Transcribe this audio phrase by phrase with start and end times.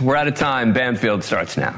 [0.00, 0.72] We're out of time.
[0.72, 1.72] Banfield starts now.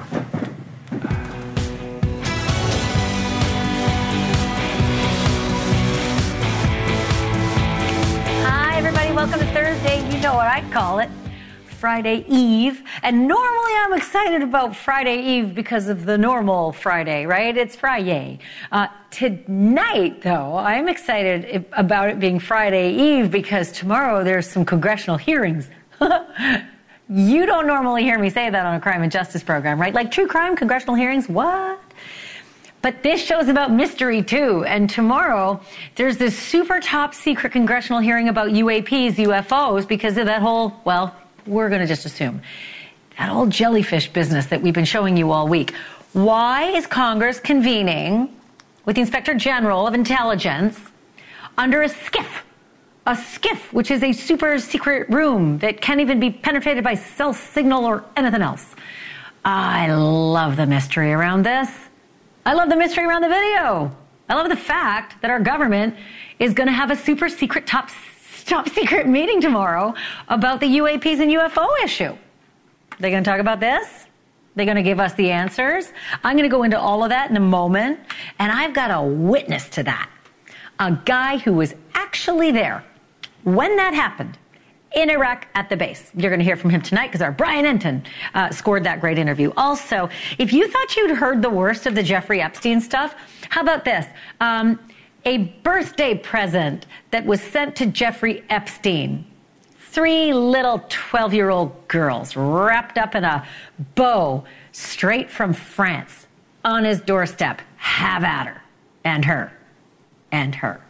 [8.44, 9.12] Hi, everybody.
[9.12, 10.06] Welcome to Thursday.
[10.14, 11.08] You know what I call it.
[11.64, 12.82] Friday Eve.
[13.02, 17.56] And normally I'm excited about Friday Eve because of the normal Friday, right?
[17.56, 18.40] It's Friday.
[18.70, 25.16] Uh, tonight, though, I'm excited about it being Friday Eve because tomorrow there's some congressional
[25.16, 25.70] hearings.
[27.10, 29.92] you don't normally hear me say that on a crime and justice program, right?
[29.92, 31.80] Like true crime, congressional hearings, what?
[32.82, 34.64] But this show's about mystery too.
[34.64, 35.60] And tomorrow,
[35.96, 41.14] there's this super top secret congressional hearing about UAPs, UFOs, because of that whole, well,
[41.46, 42.40] we're going to just assume
[43.18, 45.74] that old jellyfish business that we've been showing you all week.
[46.12, 48.34] Why is Congress convening
[48.86, 50.80] with the Inspector General of Intelligence
[51.58, 52.26] under a SCIF?
[53.06, 57.32] A skiff, which is a super secret room that can't even be penetrated by cell
[57.32, 58.74] signal or anything else.
[59.44, 61.70] I love the mystery around this.
[62.44, 63.90] I love the mystery around the video.
[64.28, 65.96] I love the fact that our government
[66.38, 67.90] is going to have a super secret top
[68.44, 69.94] top secret meeting tomorrow
[70.28, 72.16] about the UAPs and UFO issue.
[72.98, 74.06] They're going to talk about this.
[74.54, 75.92] They're going to give us the answers.
[76.22, 78.00] I'm going to go into all of that in a moment.
[78.38, 80.10] And I've got a witness to that.
[80.80, 82.82] A guy who was actually there
[83.44, 84.38] when that happened
[84.96, 86.10] in Iraq at the base.
[86.16, 89.18] You're going to hear from him tonight because our Brian Entin uh, scored that great
[89.18, 89.52] interview.
[89.58, 90.08] Also,
[90.38, 93.14] if you thought you'd heard the worst of the Jeffrey Epstein stuff,
[93.50, 94.06] how about this?
[94.40, 94.80] Um,
[95.26, 99.26] a birthday present that was sent to Jeffrey Epstein.
[99.78, 103.46] Three little 12 year old girls wrapped up in a
[103.96, 106.26] bow straight from France
[106.64, 107.60] on his doorstep.
[107.76, 108.62] Have at her
[109.04, 109.52] and her
[110.32, 110.80] and her.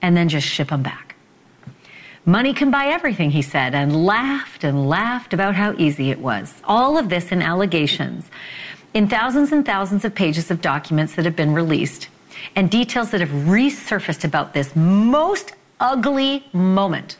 [0.00, 1.16] And then just ship them back.
[2.24, 6.60] Money can buy everything, he said, and laughed and laughed about how easy it was.
[6.64, 8.30] All of this in allegations
[8.94, 12.08] in thousands and thousands of pages of documents that have been released
[12.56, 17.16] and details that have resurfaced about this most ugly moment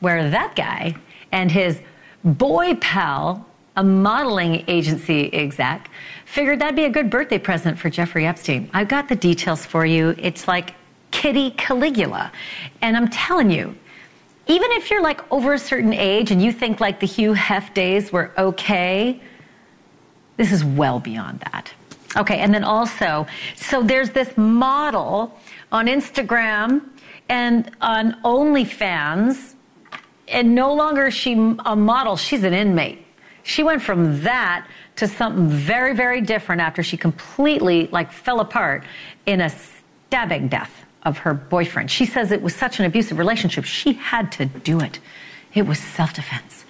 [0.00, 0.94] where that guy
[1.32, 1.80] and his
[2.24, 3.46] boy pal,
[3.76, 5.90] a modeling agency exec,
[6.28, 8.68] figured that'd be a good birthday present for Jeffrey Epstein.
[8.74, 10.14] I've got the details for you.
[10.18, 10.74] It's like
[11.10, 12.30] Kitty Caligula.
[12.82, 13.74] And I'm telling you,
[14.46, 17.72] even if you're like over a certain age and you think like the Hugh Hef
[17.72, 19.22] days were okay,
[20.36, 21.72] this is well beyond that.
[22.14, 25.34] Okay, and then also, so there's this model
[25.72, 26.82] on Instagram
[27.30, 29.54] and on OnlyFans,
[30.28, 31.32] and no longer is she
[31.64, 33.04] a model, she's an inmate.
[33.48, 38.84] She went from that to something very, very different after she completely like fell apart
[39.24, 41.90] in a stabbing death of her boyfriend.
[41.90, 44.98] She says it was such an abusive relationship, she had to do it.
[45.54, 46.66] It was self defense.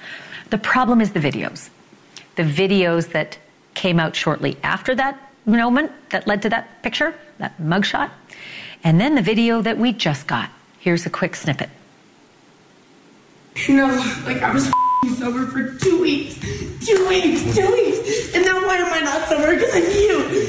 [0.50, 1.68] The problem is the videos.
[2.36, 3.38] The videos that
[3.74, 8.10] came out shortly after that moment that led to that picture, that mugshot.
[8.84, 10.48] And then the video that we just got.
[10.78, 11.70] Here's a quick snippet.
[13.66, 13.88] You know,
[14.24, 14.70] like I was
[15.06, 16.34] sober for two weeks,
[16.86, 19.54] two weeks, two weeks, and now why am I not sober?
[19.54, 20.48] Because of you.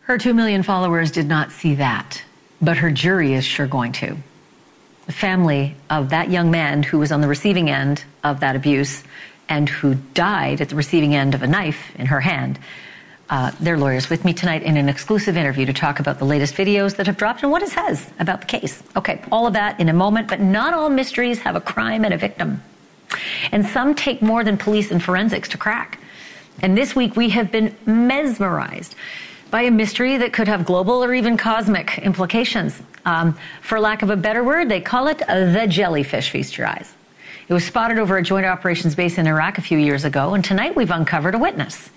[0.00, 2.22] Her two million followers did not see that,
[2.60, 4.16] but her jury is sure going to.
[5.06, 9.02] The family of that young man who was on the receiving end of that abuse
[9.48, 12.58] and who died at the receiving end of a knife in her hand.
[13.30, 16.54] Uh, their lawyers with me tonight in an exclusive interview to talk about the latest
[16.54, 18.82] videos that have dropped and what it says about the case.
[18.96, 22.12] Okay, all of that in a moment, but not all mysteries have a crime and
[22.12, 22.62] a victim.
[23.50, 25.98] And some take more than police and forensics to crack.
[26.60, 28.94] And this week we have been mesmerized
[29.50, 32.82] by a mystery that could have global or even cosmic implications.
[33.06, 36.92] Um, for lack of a better word, they call it the jellyfish feast your eyes.
[37.48, 40.44] It was spotted over a joint operations base in Iraq a few years ago, and
[40.44, 41.90] tonight we've uncovered a witness.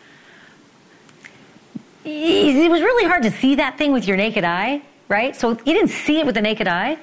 [2.09, 5.36] It was really hard to see that thing with your naked eye, right?
[5.36, 6.98] So he didn't see it with the naked eye.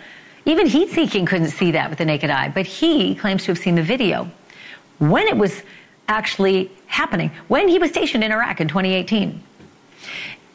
[0.47, 3.59] Even heat seeking couldn't see that with the naked eye, but he claims to have
[3.59, 4.31] seen the video
[4.99, 5.63] when it was
[6.09, 9.43] actually happening, when he was stationed in Iraq in 2018.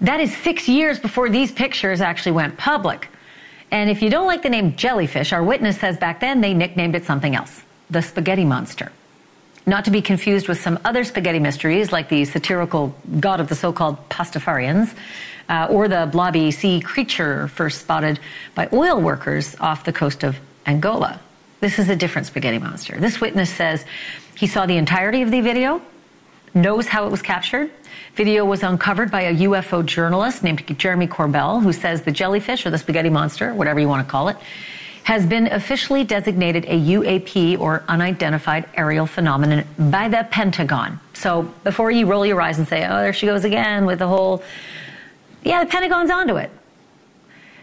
[0.02, 3.10] That is six years before these pictures actually went public.
[3.72, 6.96] And if you don't like the name jellyfish, our witness says back then they nicknamed
[6.96, 8.92] it something else the spaghetti monster.
[9.70, 13.56] Not to be confused with some other spaghetti mysteries like the satirical god of the
[13.56, 14.96] so called Pastafarians
[15.48, 18.20] uh, or the blobby sea creature first spotted
[18.56, 21.22] by oil workers off the coast of Angola.
[21.60, 23.00] This is a different spaghetti monster.
[23.00, 23.86] This witness says
[24.36, 25.84] he saw the entirety of the video,
[26.56, 27.70] knows how it was captured.
[28.16, 32.72] Video was uncovered by a UFO journalist named Jeremy Corbell, who says the jellyfish or
[32.72, 34.38] the spaghetti monster, whatever you want to call it,
[35.10, 41.00] has been officially designated a UAP or unidentified aerial phenomenon by the Pentagon.
[41.16, 44.08] So before you roll your eyes and say, oh, there she goes again with the
[44.08, 44.44] whole,
[45.44, 46.52] yeah, the Pentagon's onto it.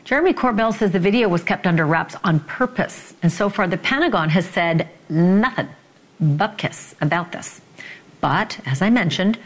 [0.02, 3.14] Jeremy Corbell says the video was kept under wraps on purpose.
[3.22, 5.69] And so far, the Pentagon has said nothing,
[6.20, 7.60] bupkis, about this.
[8.20, 9.38] But, as I mentioned,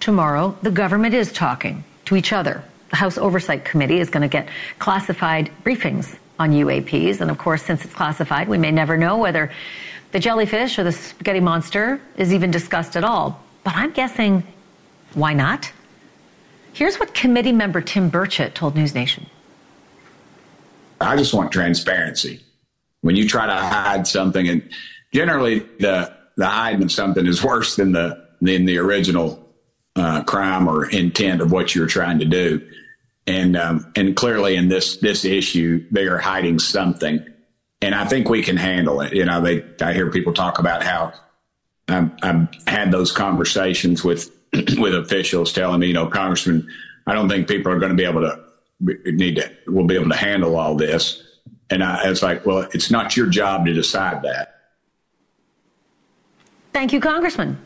[0.00, 2.62] tomorrow the government is talking to each other.
[2.90, 7.20] The House Oversight Committee is going to get classified briefings on UAPs.
[7.20, 9.50] And of course, since it's classified, we may never know whether
[10.12, 13.42] the jellyfish or the spaghetti monster is even discussed at all.
[13.64, 14.44] But I'm guessing,
[15.14, 15.70] why not?
[16.72, 19.26] Here's what committee member Tim Burchett told News Nation.
[21.00, 22.40] I just want transparency.
[23.00, 24.68] When you try to hide something, and
[25.12, 29.44] generally the the hiding of something is worse than the than the original
[29.96, 32.64] uh, crime or intent of what you're trying to do.
[33.28, 37.24] And um, and clearly in this this issue, they are hiding something,
[37.82, 39.12] and I think we can handle it.
[39.12, 41.12] You know, they I hear people talk about how
[41.88, 44.30] I've, I've had those conversations with
[44.78, 46.66] with officials telling me, you know, Congressman,
[47.06, 50.08] I don't think people are going to be able to need to will be able
[50.08, 51.22] to handle all this.
[51.68, 54.54] And I, it's like, well, it's not your job to decide that.
[56.72, 57.58] Thank you, Congressman.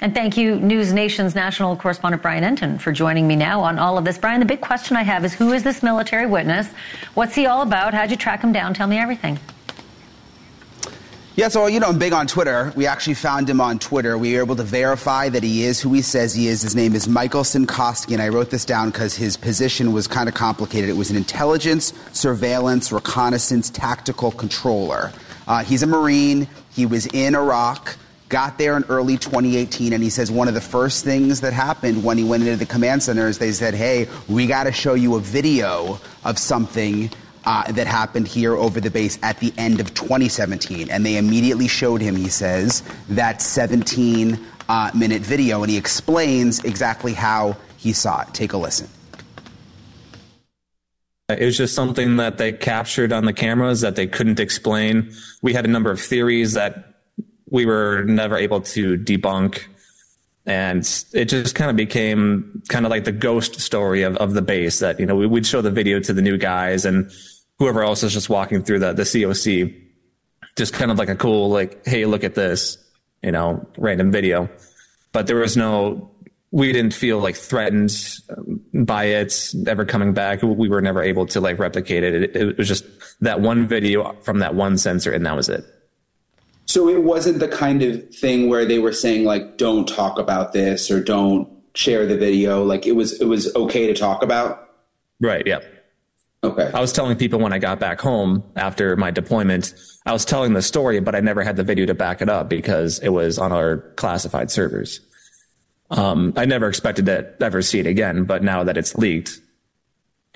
[0.00, 3.98] And thank you, News Nation's national correspondent Brian Entin, for joining me now on all
[3.98, 4.16] of this.
[4.16, 6.68] Brian, the big question I have is who is this military witness?
[7.14, 7.94] What's he all about?
[7.94, 8.74] How'd you track him down?
[8.74, 9.40] Tell me everything.
[11.34, 12.72] Yeah, so, you know, I'm big on Twitter.
[12.76, 14.18] We actually found him on Twitter.
[14.18, 16.62] We were able to verify that he is who he says he is.
[16.62, 20.28] His name is Michael Sinkoski, and I wrote this down because his position was kind
[20.28, 20.90] of complicated.
[20.90, 25.12] It was an intelligence, surveillance, reconnaissance, tactical controller.
[25.46, 26.48] Uh, he's a Marine.
[26.70, 27.96] He was in Iraq
[28.28, 32.04] got there in early 2018 and he says one of the first things that happened
[32.04, 34.94] when he went into the command center is they said hey we got to show
[34.94, 37.10] you a video of something
[37.48, 40.90] uh, that happened here over the base at the end of 2017.
[40.90, 44.38] And they immediately showed him, he says, that 17
[44.68, 45.62] uh, minute video.
[45.62, 48.34] And he explains exactly how he saw it.
[48.34, 48.86] Take a listen.
[51.30, 55.12] It was just something that they captured on the cameras that they couldn't explain.
[55.40, 56.97] We had a number of theories that
[57.50, 59.64] we were never able to debunk.
[60.46, 60.78] And
[61.12, 64.78] it just kind of became kind of like the ghost story of, of the base
[64.78, 67.10] that, you know, we, would show the video to the new guys and
[67.58, 69.78] whoever else is just walking through the, the COC,
[70.56, 72.78] just kind of like a cool, like, hey, look at this,
[73.22, 74.48] you know, random video.
[75.12, 76.10] But there was no,
[76.50, 77.94] we didn't feel like threatened
[78.34, 80.42] um, by it ever coming back.
[80.42, 82.22] We were never able to like replicate it.
[82.22, 82.86] It, it was just
[83.20, 85.64] that one video from that one sensor, and that was it.
[86.68, 90.52] So it wasn't the kind of thing where they were saying like, "Don't talk about
[90.52, 94.68] this" or "Don't share the video." Like it was, it was okay to talk about.
[95.18, 95.46] Right.
[95.46, 95.60] Yeah.
[96.44, 96.70] Okay.
[96.72, 99.74] I was telling people when I got back home after my deployment,
[100.06, 102.48] I was telling the story, but I never had the video to back it up
[102.48, 105.00] because it was on our classified servers.
[105.90, 109.40] Um, I never expected to ever see it again, but now that it's leaked,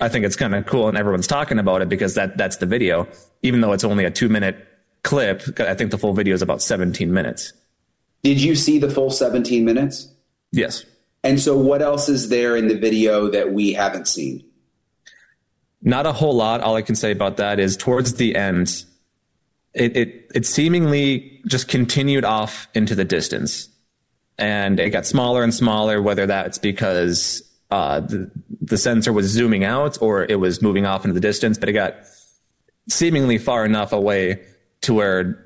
[0.01, 2.65] I think it's kind of cool and everyone's talking about it because that, that's the
[2.65, 3.07] video.
[3.43, 4.67] Even though it's only a two minute
[5.03, 7.53] clip, I think the full video is about 17 minutes.
[8.23, 10.07] Did you see the full 17 minutes?
[10.51, 10.85] Yes.
[11.23, 14.43] And so what else is there in the video that we haven't seen?
[15.81, 16.61] Not a whole lot.
[16.61, 18.85] All I can say about that is towards the end,
[19.73, 23.67] it, it, it seemingly just continued off into the distance.
[24.37, 28.31] And it got smaller and smaller, whether that's because uh, the,
[28.61, 31.73] the sensor was zooming out or it was moving off into the distance, but it
[31.73, 31.95] got
[32.87, 34.39] seemingly far enough away
[34.83, 35.43] to where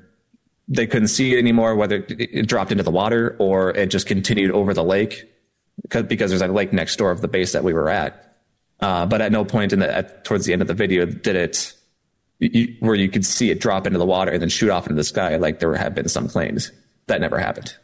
[0.68, 4.50] they couldn't see it anymore, whether it dropped into the water or it just continued
[4.50, 5.24] over the lake
[5.82, 8.36] because, because there's a lake next door of the base that we were at.
[8.80, 11.34] Uh, but at no point in the at, towards the end of the video did
[11.36, 11.72] it
[12.38, 14.94] you, where you could see it drop into the water and then shoot off into
[14.94, 16.70] the sky like there have been some claims.
[17.06, 17.74] That never happened.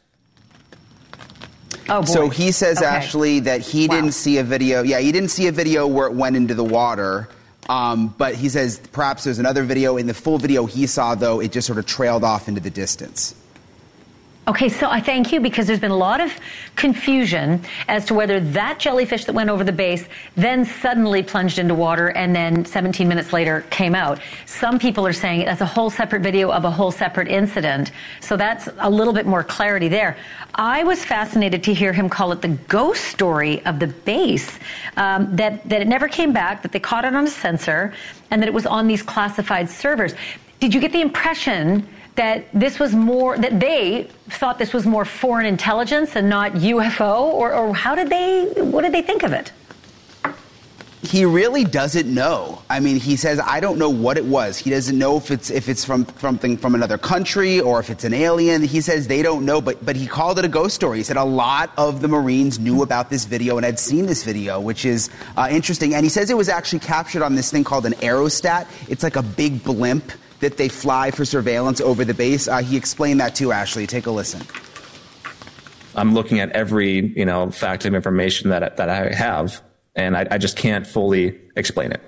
[1.89, 2.07] Oh, boy.
[2.07, 2.87] So he says Okay.
[2.87, 3.97] actually that he Wow.
[3.97, 4.83] didn't see a video.
[4.83, 7.29] Yeah, he didn't see a video where it went into the water.
[7.69, 9.97] Um, but he says perhaps there's another video.
[9.97, 12.71] In the full video he saw, though, it just sort of trailed off into the
[12.71, 13.35] distance.
[14.47, 16.31] Okay, so I thank you because there's been a lot of
[16.77, 20.05] confusion as to whether that jellyfish that went over the base
[20.37, 24.21] then suddenly plunged into water and then 17 minutes later came out.
[24.45, 27.91] Some people are saying that's a whole separate video of a whole separate incident.
[28.21, 30.15] So that's a little bit more clarity there.
[30.57, 34.59] I was fascinated to hear him call it the ghost story of the base,
[34.99, 37.95] um, that, that it never came back, that they caught it on a sensor,
[38.31, 40.15] and that it was on these classified servers.
[40.61, 45.05] Did you get the impression that this was more that they thought this was more
[45.05, 48.47] foreign intelligence and not UFO, or, or how did they?
[48.63, 49.53] What did they think of it?
[51.05, 52.63] he really doesn't know.
[52.69, 55.51] I mean, he says, "I don't know what it was." He doesn't know if it's
[55.51, 58.63] if it's from something from another country or if it's an alien.
[58.63, 60.99] He says they don't know, but but he called it a ghost story.
[60.99, 64.25] He said a lot of the Marines knew about this video and had seen this
[64.25, 65.95] video, which is uh, interesting.
[65.95, 68.67] And he says it was actually captured on this thing called an aerostat.
[68.89, 72.49] It's like a big blimp that they fly for surveillance over the base.
[72.49, 73.89] Uh, he explained that to Ashleigh.
[73.89, 74.43] Take a listen.
[75.97, 79.63] I'm looking at every you know fact of information that that I have,
[79.95, 82.03] and I, I just can't fully explain it.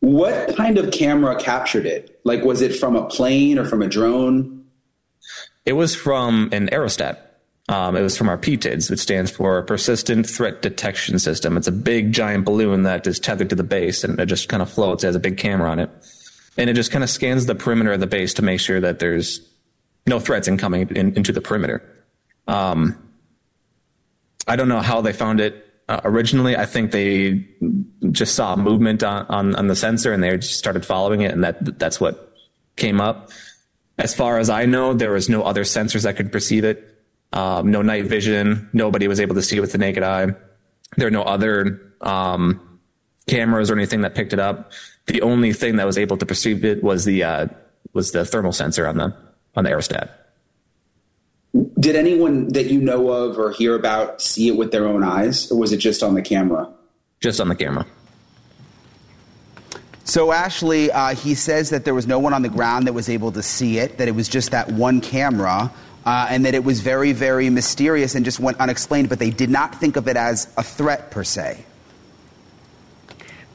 [0.00, 2.20] What kind of camera captured it?
[2.24, 4.64] Like, was it from a plane or from a drone?
[5.66, 7.18] It was from an aerostat.
[7.68, 11.56] Um, it was from our PTIDS, which stands for Persistent Threat Detection System.
[11.56, 14.62] It's a big, giant balloon that is tethered to the base, and it just kind
[14.62, 15.04] of floats.
[15.04, 15.90] It has a big camera on it
[16.58, 18.98] and it just kind of scans the perimeter of the base to make sure that
[18.98, 19.40] there's
[20.06, 21.82] no threats incoming in, into the perimeter.
[22.48, 22.96] Um,
[24.46, 26.56] I don't know how they found it uh, originally.
[26.56, 27.46] I think they
[28.10, 31.44] just saw movement on, on, on the sensor and they just started following it, and
[31.44, 32.36] that that's what
[32.76, 33.30] came up.
[33.96, 36.84] As far as I know, there was no other sensors that could perceive it.
[37.32, 38.68] Um, no night vision.
[38.72, 40.28] Nobody was able to see it with the naked eye.
[40.96, 42.80] There are no other um,
[43.28, 44.72] cameras or anything that picked it up
[45.08, 47.46] the only thing that was able to perceive it was the uh,
[47.92, 49.14] was the thermal sensor on the
[49.56, 50.10] on the aerostat.
[51.80, 55.50] Did anyone that you know of or hear about see it with their own eyes,
[55.50, 56.68] or was it just on the camera?
[57.20, 57.86] Just on the camera.
[60.04, 63.10] So, Ashleigh, uh, he says that there was no one on the ground that was
[63.10, 65.70] able to see it, that it was just that one camera,
[66.06, 69.50] uh, and that it was very, very mysterious and just went unexplained, but they did
[69.50, 71.62] not think of it as a threat per se.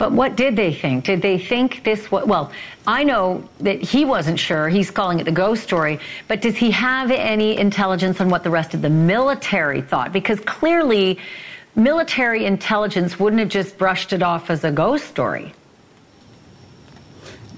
[0.03, 1.05] But what did they think?
[1.05, 2.51] Did they think this was, well,
[2.85, 4.67] I know that he wasn't sure.
[4.67, 5.97] He's calling it the ghost story.
[6.27, 10.11] But does he have any intelligence on what the rest of the military thought?
[10.11, 11.19] Because clearly,
[11.77, 15.53] military intelligence wouldn't have just brushed it off as a ghost story.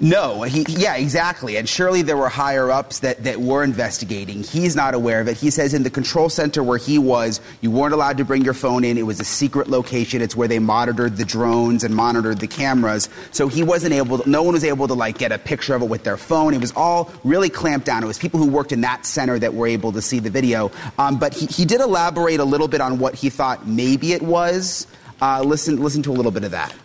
[0.01, 1.55] No, he, yeah, exactly.
[1.55, 4.43] And surely there were higher ups that, that were investigating.
[4.43, 5.37] He's not aware of it.
[5.37, 8.53] He says in the control center where he was, you weren't allowed to bring your
[8.53, 8.97] phone in.
[8.97, 10.21] It was a secret location.
[10.21, 13.07] It's where they monitored the drones and monitored the cameras.
[13.31, 15.81] So he wasn't able to, no one was able to like get a picture of
[15.81, 16.53] it with their phone.
[16.53, 18.03] It was all really clamped down.
[18.03, 20.71] It was people who worked in that center that were able to see the video.
[20.97, 24.21] Um, but he, he did elaborate a little bit on what he thought maybe it
[24.21, 24.87] was.
[25.21, 26.75] Uh, listen, listen to a little bit of that.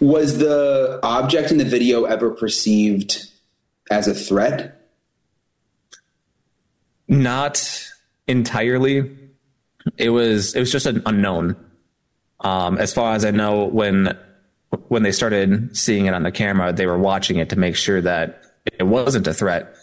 [0.00, 3.26] Was the object in the video ever perceived
[3.90, 4.80] as a threat?
[7.08, 7.86] Not
[8.26, 9.16] entirely.
[9.96, 11.56] It was it was just an unknown.
[12.40, 14.16] Um, as far as I know, when
[14.88, 18.00] when they started seeing it on the camera, they were watching it to make sure
[18.00, 18.42] that
[18.78, 19.74] it wasn't a threat.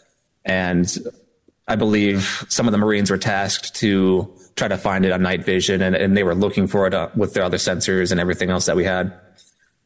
[0.43, 0.97] And
[1.67, 5.45] I believe some of the Marines were tasked to try to find it on night
[5.45, 8.49] vision, and, and they were looking for it uh, with their other sensors and everything
[8.49, 9.13] else that we had.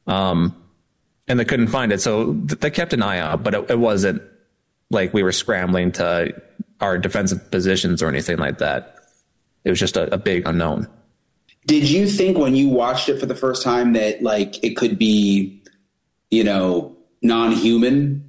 [0.08, 0.56] Um,
[1.28, 2.02] and they couldn't find it.
[2.02, 4.22] So th- they kept an eye out, but it, it, wasn't
[4.92, 6.34] like we were scrambling to
[6.82, 8.98] our defensive positions or anything like that.
[9.64, 10.88] It was just a, a big unknown.
[11.66, 15.00] Did you think when you watched it for the first time that like it could
[15.00, 15.64] be,
[16.30, 18.24] you know, non-human?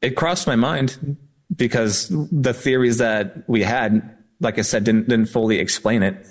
[0.00, 1.16] It crossed my mind
[1.54, 6.26] because the theories that we had, like I said, didn't didn't fully explain it.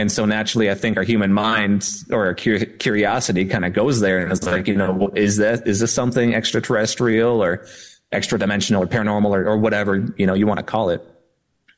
[0.00, 4.18] And so naturally, I think our human mind or our curiosity kind of goes there
[4.18, 7.66] and it's like, you know, is that, is this something extraterrestrial or
[8.10, 11.06] extra dimensional or paranormal or, or whatever, you know, you want to call it.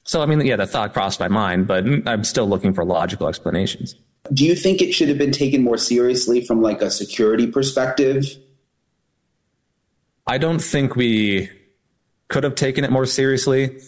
[0.05, 3.27] So, I mean, yeah, the thought crossed my mind, but I'm still looking for logical
[3.27, 3.97] explanations.
[4.33, 8.25] Do you think it should have been taken more seriously from like a security perspective?
[10.29, 11.51] I don't think we
[12.29, 13.81] could have taken it more seriously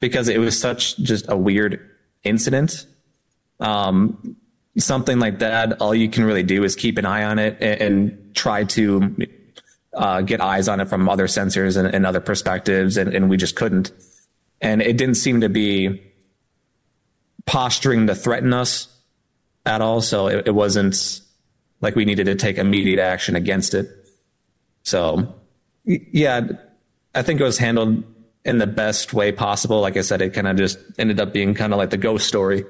[0.00, 1.86] because it was such just a weird
[2.22, 2.86] incident
[3.60, 4.36] um,
[4.76, 7.80] something like that, all you can really do is keep an eye on it and,
[7.80, 9.16] and try to
[9.94, 13.36] uh, get eyes on it from other sensors and, and other perspectives, and, and, we
[13.36, 13.92] just couldn't.
[14.60, 16.02] And it didn't seem to be
[17.46, 18.88] posturing to threaten us
[19.64, 20.00] at all.
[20.00, 21.20] So it, it wasn't
[21.80, 23.88] like we needed to take immediate action against it.
[24.82, 25.34] So,
[25.84, 26.48] yeah,
[27.14, 28.04] I think it was handled
[28.44, 29.80] in the best way possible.
[29.80, 32.26] Like I said, it kind of just ended up being kind of like the ghost
[32.26, 32.64] story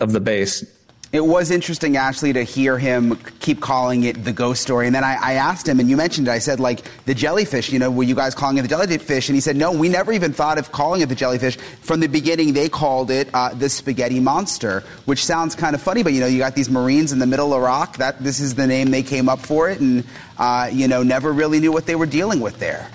[0.00, 0.64] of the base.
[1.12, 4.86] It was interesting, Ashleigh, to hear him keep calling it the ghost story.
[4.86, 7.70] And then I, I, asked him, and you mentioned it, I said, like, the jellyfish,
[7.70, 9.28] you know, were you guys calling it the jellyfish?
[9.28, 11.56] And he said, no, we never even thought of calling it the jellyfish.
[11.56, 16.02] From the beginning, they called it uh, the spaghetti monster, which sounds kind of funny,
[16.02, 17.98] but, you know, you got these Marines in the middle of Iraq.
[17.98, 20.02] That, this is the name they came up for it, and,
[20.38, 22.90] uh, you know, never really knew what they were dealing with there.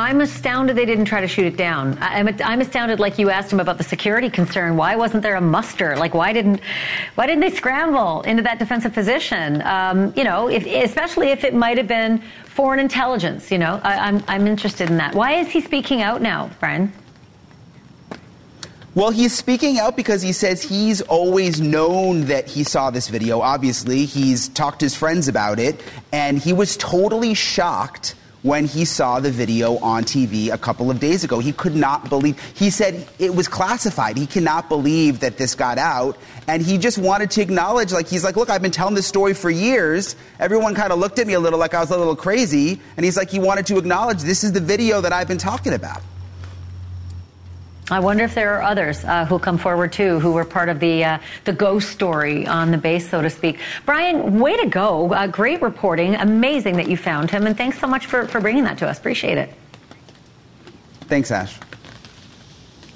[0.00, 1.98] I'm astounded they didn't try to shoot it down.
[2.00, 4.76] I'm, I'm astounded, like you asked him about the security concern.
[4.76, 5.96] Why wasn't there a muster?
[5.96, 6.60] Like, why didn't,
[7.16, 9.62] why didn't they scramble into that defensive position?
[9.62, 13.50] Um, you know, if, especially if it might have been foreign intelligence.
[13.50, 15.14] You know, I, I'm, I'm interested in that.
[15.14, 16.92] Why is he speaking out now, Brian?
[18.94, 23.40] Well, he's speaking out because he says he's always known that he saw this video.
[23.40, 25.80] Obviously, he's talked to his friends about it,
[26.12, 30.98] and he was totally shocked when he saw the video on TV a couple of
[30.98, 31.38] days ago.
[31.38, 34.16] He could not believe, he said it was classified.
[34.16, 36.16] He cannot believe that this got out.
[36.48, 39.34] And he just wanted to acknowledge, like, he's like, look, I've been telling this story
[39.34, 40.16] for years.
[40.38, 42.80] Everyone kind of looked at me a little like I was a little crazy.
[42.96, 45.74] And he's like, he wanted to acknowledge this is the video that I've been talking
[45.74, 46.02] about.
[47.90, 50.78] I wonder if there are others uh, who come forward too, who were part of
[50.78, 53.58] the uh, the ghost story on the base, so to speak.
[53.84, 55.12] Brian, way to go!
[55.12, 56.14] Uh, great reporting.
[56.14, 58.98] Amazing that you found him, and thanks so much for for bringing that to us.
[58.98, 59.52] Appreciate it.
[61.08, 61.58] Thanks, Ash.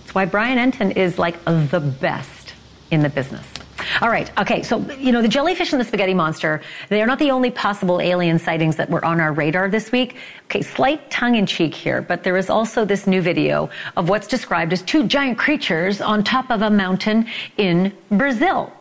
[0.00, 2.54] That's why Brian Entin is like the best
[2.90, 3.53] in the business.
[4.00, 4.30] All right.
[4.38, 4.62] Okay.
[4.62, 8.00] So, you know, the jellyfish and the spaghetti monster, they are not the only possible
[8.00, 10.16] alien sightings that were on our radar this week.
[10.44, 10.62] Okay.
[10.62, 14.72] Slight tongue in cheek here, but there is also this new video of what's described
[14.72, 18.72] as two giant creatures on top of a mountain in Brazil.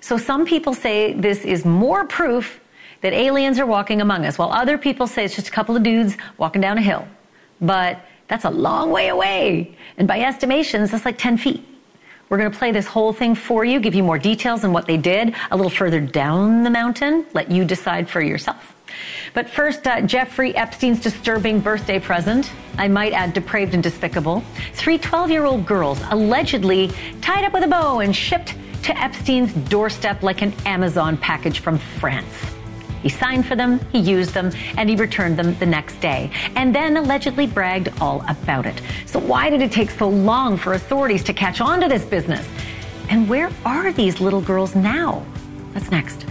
[0.00, 2.60] So some people say this is more proof
[3.00, 5.82] that aliens are walking among us, while other people say it's just a couple of
[5.82, 7.06] dudes walking down a hill.
[7.60, 9.76] But that's a long way away.
[9.98, 11.64] And by estimations, that's like 10 feet.
[12.28, 14.86] We're going to play this whole thing for you, give you more details on what
[14.86, 18.74] they did a little further down the mountain, let you decide for yourself.
[19.32, 22.50] But first, uh, Jeffrey Epstein's disturbing birthday present.
[22.78, 24.42] I might add depraved and despicable.
[24.72, 29.52] Three 12 year old girls allegedly tied up with a bow and shipped to Epstein's
[29.68, 32.55] doorstep like an Amazon package from France.
[33.06, 36.74] He signed for them, he used them, and he returned them the next day, and
[36.74, 38.82] then allegedly bragged all about it.
[39.06, 42.48] So, why did it take so long for authorities to catch on to this business?
[43.08, 45.24] And where are these little girls now?
[45.72, 46.26] That's next.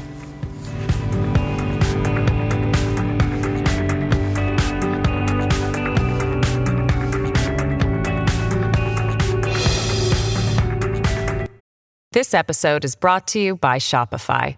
[12.12, 14.58] This episode is brought to you by Shopify.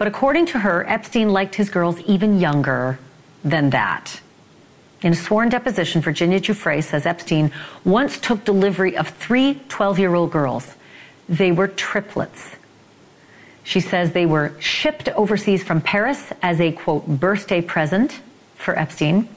[0.00, 2.98] but according to her, Epstein liked his girls even younger
[3.44, 4.18] than that.
[5.02, 7.52] In a sworn deposition, Virginia Giuffre says Epstein
[7.84, 10.74] once took delivery of three 12 year old girls.
[11.28, 12.56] They were triplets.
[13.62, 18.20] She says they were shipped overseas from Paris as a quote birthday present
[18.54, 19.28] for Epstein.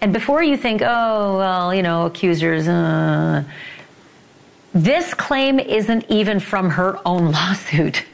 [0.00, 3.42] And before you think, oh, well, you know, accusers, uh,
[4.72, 8.04] this claim isn't even from her own lawsuit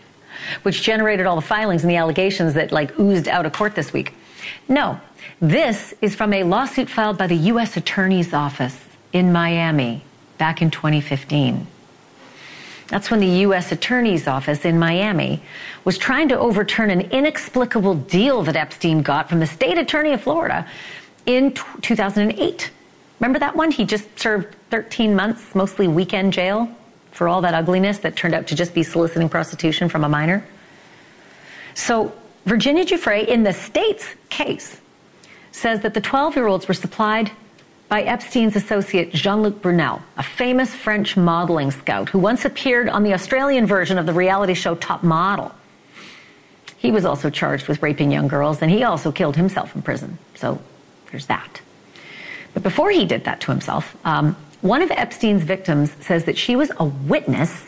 [0.63, 3.93] which generated all the filings and the allegations that like oozed out of court this
[3.93, 4.15] week.
[4.69, 5.01] No,
[5.41, 7.77] this is from a lawsuit filed by the U.S.
[7.77, 8.79] Attorney's Office
[9.13, 10.03] in Miami
[10.39, 11.67] back in 2015.
[12.89, 13.73] That's when the U.S.
[13.73, 15.43] Attorney's Office in Miami
[15.85, 20.21] was trying to overturn an inexplicable deal that Epstein got from the state attorney of
[20.21, 20.67] Florida
[21.27, 22.71] in 2008.
[23.19, 23.71] Remember that one?
[23.71, 26.69] He just served 13 months, mostly weekend jail
[27.17, 30.45] for all that ugliness that turned out to just be soliciting prostitution from a minor.
[31.75, 32.13] So,
[32.45, 34.81] Virginia Giuffre, in the state's case,
[35.51, 37.31] says that the 12 year olds were supplied
[37.89, 43.03] by Epstein's associate Jean Luc Brunel, a famous French modeling scout who once appeared on
[43.03, 45.53] the Australian version of the reality show Top Model.
[46.77, 50.19] He was also charged with raping young girls, and he also killed himself in prison.
[50.35, 50.61] So
[51.11, 51.61] there's that.
[52.53, 56.57] But before he did that to himself, um, one of Epstein's victims says that she
[56.57, 57.65] was a witness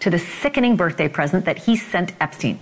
[0.00, 2.58] to the sickening birthday present that he sent Epstein.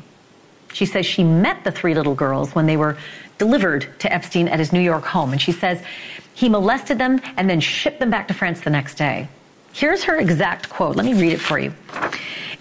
[0.72, 2.98] She says she met the three little girls when they were
[3.38, 5.32] delivered to Epstein at his New York home.
[5.32, 5.82] And she says
[6.34, 9.28] he molested them and then shipped them back to France the next day.
[9.72, 10.96] Here's her exact quote.
[10.96, 11.72] Let me read it for you.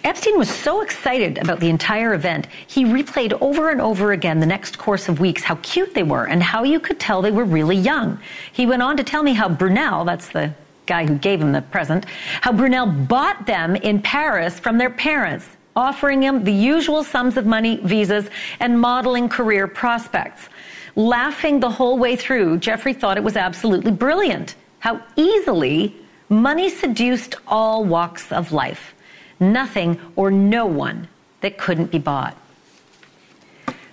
[0.03, 4.45] Epstein was so excited about the entire event, he replayed over and over again the
[4.45, 7.43] next course of weeks how cute they were and how you could tell they were
[7.43, 8.19] really young.
[8.53, 10.53] He went on to tell me how Brunel, that's the
[10.87, 12.05] guy who gave him the present,
[12.41, 15.45] how Brunel bought them in Paris from their parents,
[15.75, 20.49] offering him the usual sums of money, visas, and modeling career prospects.
[20.95, 25.95] Laughing the whole way through, Jeffrey thought it was absolutely brilliant how easily
[26.29, 28.93] money seduced all walks of life
[29.39, 31.07] nothing or no one
[31.41, 32.35] that couldn't be bought.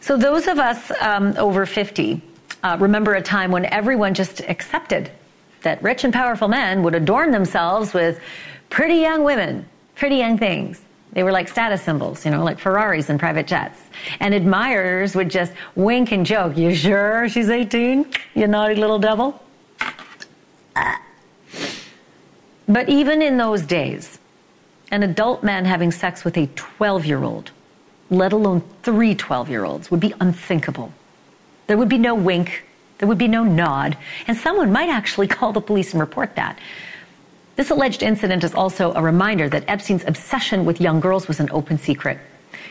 [0.00, 2.22] So, those of us um, over 50
[2.62, 5.10] uh, remember a time when everyone just accepted
[5.64, 8.20] that rich and powerful men would adorn themselves with
[8.70, 10.80] pretty young women, pretty young things.
[11.12, 13.80] They were like status symbols, you know, like Ferraris and private jets.
[14.20, 18.06] And admirers would just wink and joke, You sure she's 18?
[18.34, 19.40] You naughty little devil?
[22.66, 24.18] But even in those days,
[24.90, 27.50] an adult man having sex with a 12 year old,
[28.10, 30.92] let alone three 12 year olds, would be unthinkable.
[31.66, 32.64] There would be no wink,
[32.98, 36.58] there would be no nod, and someone might actually call the police and report that.
[37.56, 41.50] This alleged incident is also a reminder that Epstein's obsession with young girls was an
[41.52, 42.18] open secret.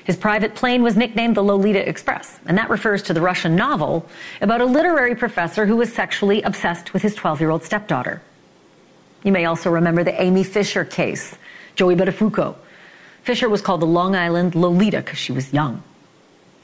[0.04, 4.06] His private plane was nicknamed the Lolita Express, and that refers to the Russian novel
[4.42, 8.22] about a literary professor who was sexually obsessed with his 12 year old stepdaughter.
[9.24, 11.38] You may also remember the Amy Fisher case,
[11.76, 12.56] Joey Buttafuoco.
[13.24, 15.82] Fisher was called the Long Island Lolita because she was young.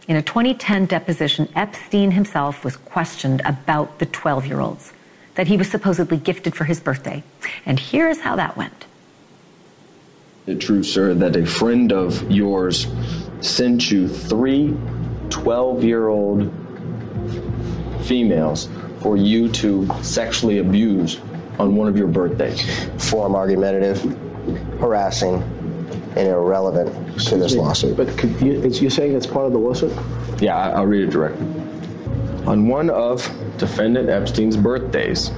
[0.10, 4.91] In a 2010 deposition, Epstein himself was questioned about the 12 year olds
[5.36, 7.24] that he was supposedly gifted for his birthday.
[7.63, 8.88] And here's how that went.
[10.48, 12.88] Is true, sir, that a friend of yours
[13.41, 14.76] sent you three
[15.30, 16.52] 12 year old
[18.02, 18.67] females
[19.02, 21.22] for you to sexually abuse
[21.60, 22.89] on one of your birthdays?
[23.12, 24.02] Form argumentative
[24.80, 25.43] harassing,
[26.19, 26.89] and irrelevant
[27.21, 27.95] to this lawsuit.
[27.95, 29.93] But could you, is you saying it's part of the lawsuit?
[30.41, 31.45] Yeah, I- I'll read it directly.
[32.45, 35.32] On one of defendant Epstein's birthdays,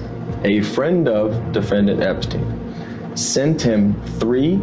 [0.44, 4.60] a friend of defendant Epstein sent him three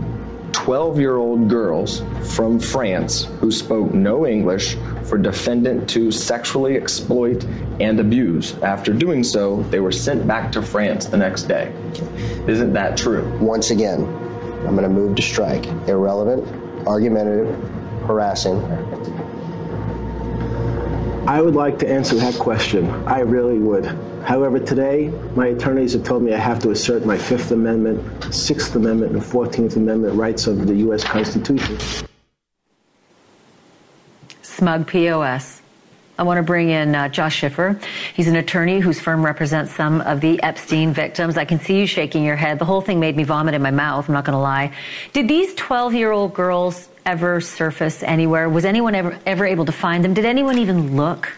[0.52, 2.02] 12 year old girls
[2.34, 7.44] from France who spoke no English for defendant to sexually exploit
[7.80, 8.54] and abuse.
[8.62, 11.72] After doing so, they were sent back to France the next day.
[12.46, 13.36] Isn't that true?
[13.40, 14.06] Once again,
[14.66, 15.66] I'm going to move to strike.
[15.88, 16.46] Irrelevant,
[16.86, 17.48] argumentative,
[18.06, 18.56] harassing.
[21.28, 22.86] I would like to answer that question.
[23.06, 23.84] I really would.
[24.24, 28.74] However, today, my attorneys have told me I have to assert my Fifth Amendment, Sixth
[28.74, 31.04] Amendment, and Fourteenth Amendment rights under the U.S.
[31.04, 31.78] Constitution.
[34.42, 35.62] Smug POS.
[36.18, 37.78] I want to bring in uh, Josh Schiffer.
[38.12, 41.36] He's an attorney whose firm represents some of the Epstein victims.
[41.36, 42.58] I can see you shaking your head.
[42.58, 44.08] The whole thing made me vomit in my mouth.
[44.08, 44.72] I'm not going to lie.
[45.12, 48.48] Did these 12 year old girls ever surface anywhere?
[48.48, 50.12] Was anyone ever, ever able to find them?
[50.12, 51.32] Did anyone even look?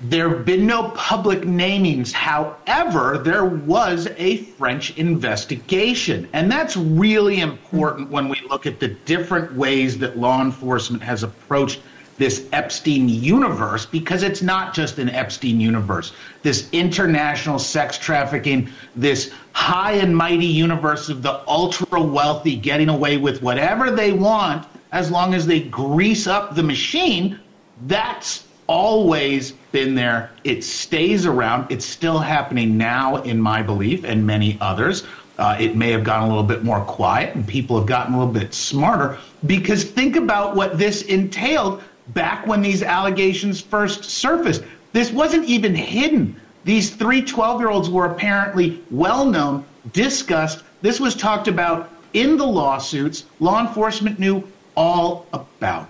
[0.00, 2.12] There have been no public namings.
[2.12, 6.28] However, there was a French investigation.
[6.34, 11.24] And that's really important when we look at the different ways that law enforcement has
[11.24, 11.80] approached
[12.22, 16.12] this Epstein universe because it's not just an Epstein universe.
[16.42, 23.16] This international sex trafficking, this high and mighty universe of the ultra wealthy getting away
[23.16, 27.40] with whatever they want as long as they grease up the machine,
[27.88, 30.30] that's always been there.
[30.44, 31.72] It stays around.
[31.72, 35.02] It's still happening now, in my belief, and many others.
[35.38, 38.18] Uh, it may have gotten a little bit more quiet and people have gotten a
[38.18, 44.62] little bit smarter because think about what this entailed back when these allegations first surfaced.
[44.92, 46.38] This wasn't even hidden.
[46.64, 50.62] These three 12 year olds were apparently well known, discussed.
[50.80, 53.24] This was talked about in the lawsuits.
[53.40, 55.88] Law enforcement knew all about it.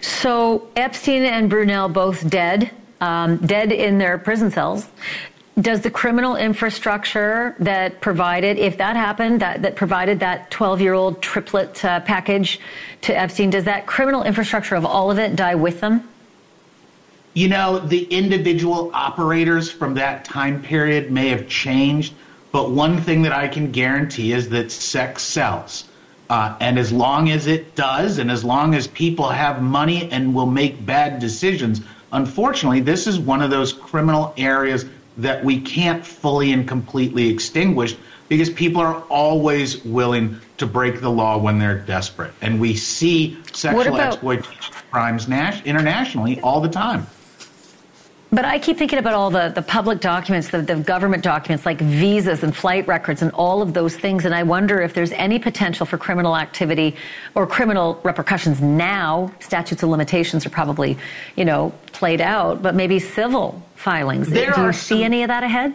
[0.00, 4.88] So Epstein and Brunel both dead, um, dead in their prison cells.
[5.60, 10.94] Does the criminal infrastructure that provided, if that happened, that, that provided that 12 year
[10.94, 12.60] old triplet uh, package
[13.02, 16.08] to Epstein, does that criminal infrastructure of all of it die with them?
[17.34, 22.14] You know, the individual operators from that time period may have changed,
[22.52, 25.84] but one thing that I can guarantee is that sex sells.
[26.28, 30.32] Uh, and as long as it does, and as long as people have money and
[30.32, 31.80] will make bad decisions,
[32.12, 34.84] unfortunately, this is one of those criminal areas
[35.20, 37.94] that we can't fully and completely extinguish
[38.28, 42.32] because people are always willing to break the law when they're desperate.
[42.40, 47.06] And we see sexual about- exploitation crimes nas- internationally all the time.
[48.32, 51.80] But I keep thinking about all the, the public documents, the, the government documents like
[51.80, 54.24] visas and flight records and all of those things.
[54.24, 56.94] And I wonder if there's any potential for criminal activity
[57.34, 59.32] or criminal repercussions now.
[59.40, 60.96] Statutes of limitations are probably,
[61.34, 64.28] you know, played out, but maybe civil filings.
[64.28, 65.74] There Do you see any of that ahead?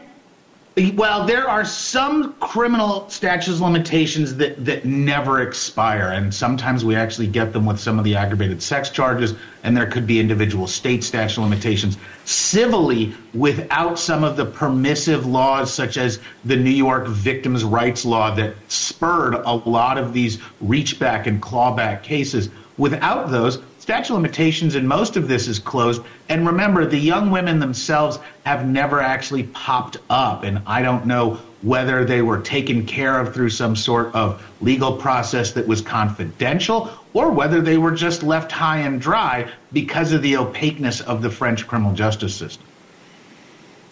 [0.95, 7.27] Well, there are some criminal statutes limitations that, that never expire, and sometimes we actually
[7.27, 11.01] get them with some of the aggravated sex charges, and there could be individual state
[11.01, 11.97] statute limitations.
[12.25, 18.35] Civilly, without some of the permissive laws, such as the New York Victims' Rights Law
[18.35, 24.15] that spurred a lot of these reach back and clawback cases, without those, statute of
[24.15, 26.01] limitations in most of this is closed.
[26.27, 30.41] And remember, the young women themselves have never actually popped up.
[30.41, 34.97] And I don't know whether they were taken care of through some sort of legal
[34.97, 40.23] process that was confidential or whether they were just left high and dry because of
[40.23, 42.65] the opaqueness of the French criminal justice system.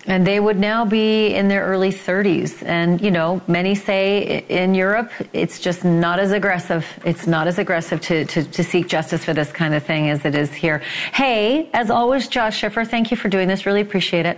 [0.05, 2.61] And they would now be in their early 30s.
[2.63, 6.85] And, you know, many say in Europe, it's just not as aggressive.
[7.05, 10.25] It's not as aggressive to, to, to seek justice for this kind of thing as
[10.25, 10.79] it is here.
[11.13, 13.65] Hey, as always, Josh Schiffer, thank you for doing this.
[13.65, 14.37] Really appreciate it.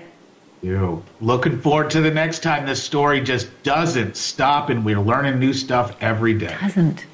[0.61, 1.03] You.
[1.21, 5.53] Looking forward to the next time this story just doesn't stop and we're learning new
[5.53, 6.55] stuff every day.
[6.61, 7.05] Doesn't.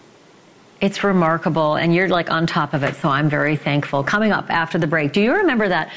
[0.79, 4.03] It's remarkable, and you're like on top of it, so I'm very thankful.
[4.03, 5.91] Coming up after the break, do you remember that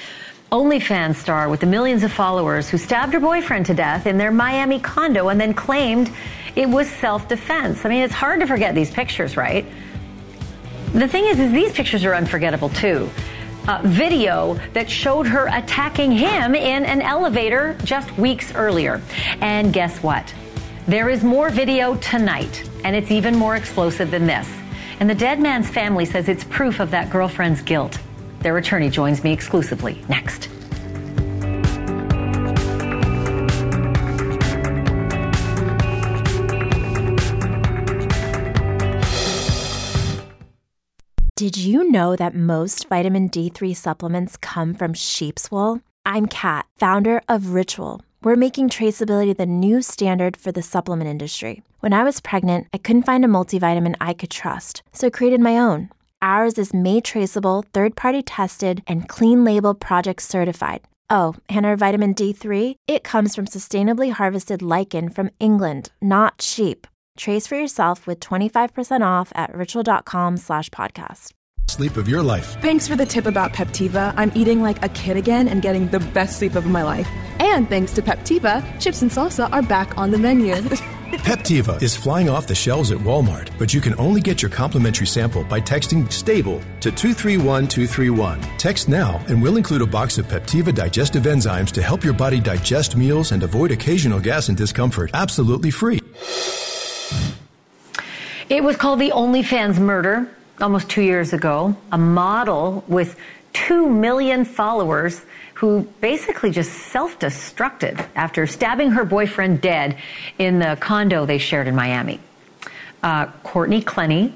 [0.55, 4.31] OnlyFans star with the millions of followers who stabbed her boyfriend to death in their
[4.31, 6.13] Miami condo and then claimed
[6.55, 7.85] it was self defense?
[7.85, 9.67] I mean, it's hard to forget these pictures, right?
[10.93, 13.11] The thing is, is these pictures are unforgettable too.
[13.67, 19.03] Uh, video that showed her attacking him in an elevator just weeks earlier.
[19.41, 20.33] And guess what?
[20.87, 24.49] There is more video tonight, and it's even more explosive than this.
[25.01, 27.99] And the dead man's family says it's proof of that girlfriend's guilt.
[28.45, 30.51] Their attorney joins me exclusively next.
[41.37, 45.81] Did you know that most vitamin D3 supplements come from sheep's wool?
[46.05, 48.03] I'm Kat, founder of Ritual.
[48.23, 51.63] We're making traceability the new standard for the supplement industry.
[51.81, 55.41] When I was pregnant, I couldn't find a multivitamin I could trust, so I created
[55.41, 55.89] my own.
[56.25, 60.81] Ours is made traceable, third party tested, and clean label project certified.
[61.11, 62.77] Oh, and our vitamin D3?
[62.89, 66.87] It comes from sustainably harvested lichen from England, not sheep.
[67.19, 71.33] Trace for yourself with 25% off at ritual.com slash podcast.
[71.69, 72.57] Sleep of your life.
[72.61, 74.15] Thanks for the tip about Peptiva.
[74.17, 77.09] I'm eating like a kid again and getting the best sleep of my life.
[77.41, 80.55] And thanks to Peptiva, chips and salsa are back on the menu.
[81.25, 85.07] Peptiva is flying off the shelves at Walmart, but you can only get your complimentary
[85.07, 88.41] sample by texting STABLE to 231231.
[88.59, 92.41] Text now and we'll include a box of Peptiva digestive enzymes to help your body
[92.41, 95.11] digest meals and avoid occasional gas and discomfort.
[95.15, 96.01] Absolutely free.
[98.49, 100.29] It was called the OnlyFans murder
[100.61, 101.77] almost two years ago.
[101.93, 103.19] A model with
[103.53, 105.23] two million followers
[105.55, 109.97] who basically just self destructed after stabbing her boyfriend dead
[110.39, 112.21] in the condo they shared in Miami.
[113.03, 114.33] Uh, Courtney Clenney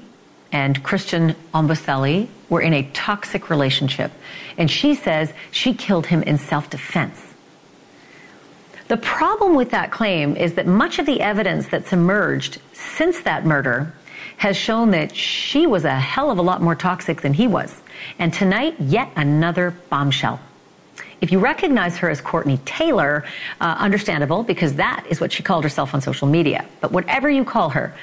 [0.51, 4.11] and Christian Obumseli were in a toxic relationship,
[4.57, 7.21] and she says she killed him in self defense.
[8.87, 13.45] The problem with that claim is that much of the evidence that's emerged since that
[13.45, 13.93] murder
[14.39, 17.81] has shown that she was a hell of a lot more toxic than he was.
[18.19, 20.39] And tonight, yet another bombshell.
[21.19, 23.25] If you recognize her as Courtney Taylor,
[23.59, 26.65] uh, understandable because that is what she called herself on social media.
[26.79, 27.93] But whatever you call her,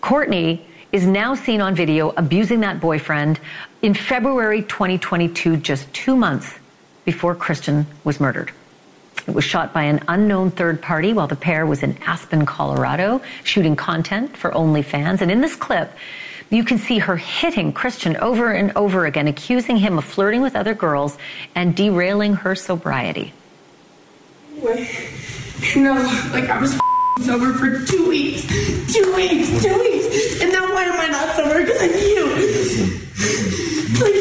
[0.00, 3.38] Courtney is now seen on video abusing that boyfriend
[3.80, 6.52] in February 2022, just two months
[7.04, 8.50] before Christian was murdered.
[9.26, 13.22] It was shot by an unknown third party while the pair was in Aspen, Colorado,
[13.42, 15.20] shooting content for OnlyFans.
[15.20, 15.90] And in this clip,
[16.50, 20.54] you can see her hitting Christian over and over again, accusing him of flirting with
[20.54, 21.18] other girls
[21.54, 23.32] and derailing her sobriety.
[24.62, 25.94] You know,
[26.32, 26.78] like I was
[27.22, 28.42] sober for two weeks,
[28.92, 31.60] two weeks, two weeks, and now why am I not sober?
[31.60, 32.24] Because of you.
[34.00, 34.14] Like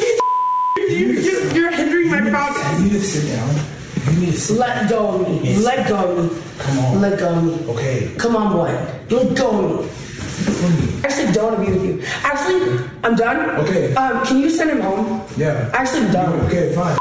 [0.89, 2.79] you, you, you're hindering my progress.
[2.79, 4.13] You need to sit down.
[4.13, 5.39] You need to sit Let go of me.
[5.43, 5.63] Yes.
[5.63, 6.41] Let go of me.
[6.59, 6.92] Come on.
[7.03, 7.73] Let go of me.
[7.73, 8.15] Okay.
[8.17, 8.71] Come on, boy.
[9.13, 11.01] Let go of me.
[11.03, 12.01] I actually don't to be with you.
[12.23, 13.59] Actually, I'm done.
[13.59, 13.93] Okay.
[13.93, 15.21] Um, can you send him home?
[15.35, 15.69] Yeah.
[15.73, 16.39] Actually, I'm done.
[16.47, 16.97] Okay, fine.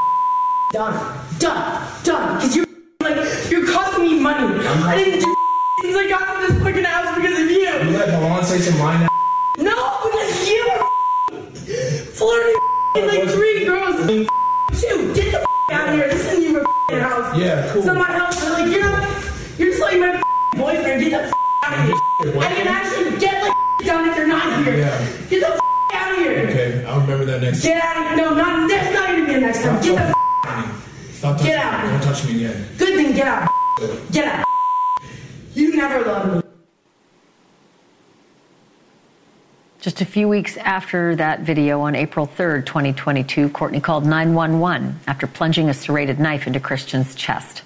[0.72, 0.98] Done.
[1.38, 2.02] Done.
[2.02, 2.34] Done.
[2.34, 2.66] Because you're
[3.00, 3.14] like
[3.48, 4.58] you're causing money.
[4.66, 5.36] I didn't do
[5.82, 7.60] things I got from this fucking house because of you.
[7.60, 9.06] You let Milan say some line
[9.58, 11.38] No, because you were
[12.18, 14.04] flirting like three girls.
[14.08, 16.08] Two, get the out of here.
[16.08, 17.38] This isn't even a house.
[17.38, 17.78] Yeah, cool.
[17.78, 18.50] It's not my house.
[18.50, 19.01] Like, you're not,
[19.94, 21.02] you're just like my boyfriend.
[21.02, 22.40] Get the out of here.
[22.40, 24.76] I can actually get like done if you're not here.
[24.76, 25.08] Yeah.
[25.28, 25.60] Get the
[25.92, 26.48] out of here.
[26.48, 28.18] Okay, I'll remember that next Get out of.
[28.18, 29.82] No, not, that's not even the next time.
[29.82, 30.22] Get the
[31.12, 31.84] Stop touching Get out.
[31.84, 31.90] me.
[31.90, 32.68] Don't touch me again.
[32.78, 33.50] Good thing, get out.
[34.10, 34.46] Get out.
[35.54, 36.50] You never loved me.
[39.80, 45.26] Just a few weeks after that video on April 3rd, 2022, Courtney called 911 after
[45.26, 47.62] plunging a serrated knife into Christian's chest.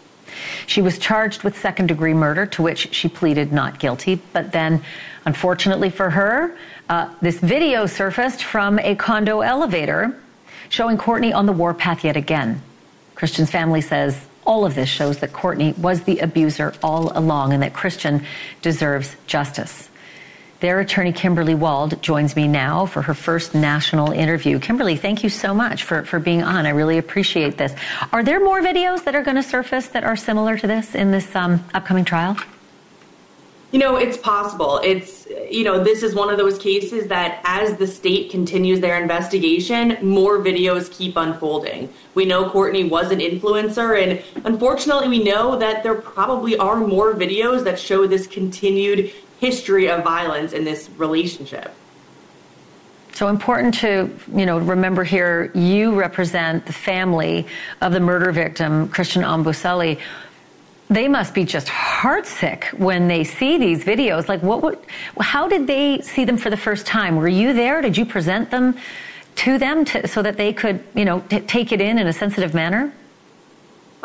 [0.67, 4.21] She was charged with second degree murder, to which she pleaded not guilty.
[4.33, 4.83] But then,
[5.25, 6.57] unfortunately for her,
[6.89, 10.21] uh, this video surfaced from a condo elevator
[10.69, 12.61] showing Courtney on the warpath yet again.
[13.15, 17.63] Christian's family says all of this shows that Courtney was the abuser all along and
[17.63, 18.25] that Christian
[18.63, 19.89] deserves justice.
[20.61, 24.59] Their attorney, Kimberly Wald, joins me now for her first national interview.
[24.59, 26.65] Kimberly, thank you so much for, for being on.
[26.65, 27.75] I really appreciate this.
[28.13, 31.11] Are there more videos that are going to surface that are similar to this in
[31.11, 32.39] this um, upcoming trial?
[33.73, 34.81] You know, it's possible.
[34.83, 38.99] It's, you know, this is one of those cases that as the state continues their
[39.03, 41.93] investigation, more videos keep unfolding.
[42.15, 47.13] We know Courtney was an influencer, and unfortunately, we know that there probably are more
[47.13, 51.73] videos that show this continued history of violence in this relationship.
[53.13, 57.47] So important to, you know, remember here, you represent the family
[57.81, 59.99] of the murder victim, Christian Obumseli.
[60.89, 64.29] They must be just heartsick when they see these videos.
[64.29, 64.79] Like, what would,
[65.19, 67.17] how did they see them for the first time?
[67.17, 67.81] Were you there?
[67.81, 68.77] Did you present them
[69.37, 72.13] to them to, so that they could, you know, t- take it in in a
[72.13, 72.93] sensitive manner?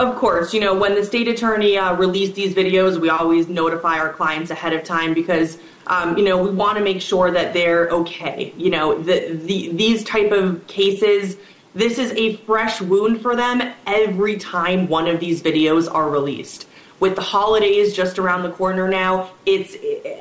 [0.02, 4.00] Of course, you know, when the state attorney uh, released these videos, we always notify
[4.00, 7.54] our clients ahead of time because, um, you know, we want to make sure that
[7.54, 8.52] they're okay.
[8.58, 11.38] You know, the, the, these type of cases,
[11.76, 16.68] this is a fresh wound for them every time one of these videos are released.
[17.00, 19.76] With the holidays just around the corner now, it's,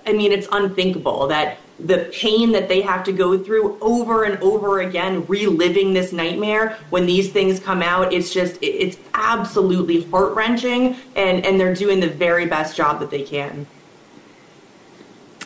[0.07, 4.43] I mean, it's unthinkable that the pain that they have to go through over and
[4.43, 8.13] over again, reliving this nightmare when these things come out.
[8.13, 13.11] It's just, it's absolutely heart wrenching, and, and they're doing the very best job that
[13.11, 13.67] they can.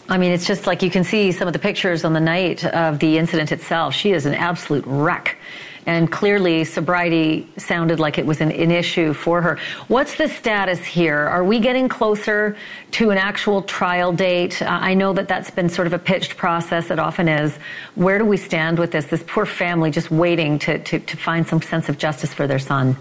[0.09, 2.65] I mean, it's just like you can see some of the pictures on the night
[2.67, 3.95] of the incident itself.
[3.95, 5.39] She is an absolute wreck.
[5.87, 9.59] And clearly, sobriety sounded like it was an, an, issue for her.
[9.89, 11.19] What's the status here?
[11.19, 12.57] Are we getting closer
[12.93, 14.63] to an actual trial date?
[14.63, 16.91] Uh, I know that that's been sort of a pitched process.
[16.91, 17.57] It often is.
[17.95, 19.05] Where do we stand with this?
[19.07, 22.59] This poor family just waiting to, to, to find some sense of justice for their
[22.59, 22.97] son.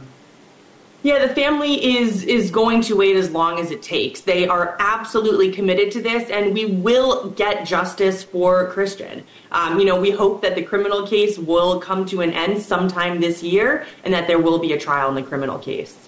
[1.03, 4.21] Yeah, the family is is going to wait as long as it takes.
[4.21, 9.25] They are absolutely committed to this, and we will get justice for Christian.
[9.51, 13.19] Um, you know, we hope that the criminal case will come to an end sometime
[13.19, 16.07] this year, and that there will be a trial in the criminal case.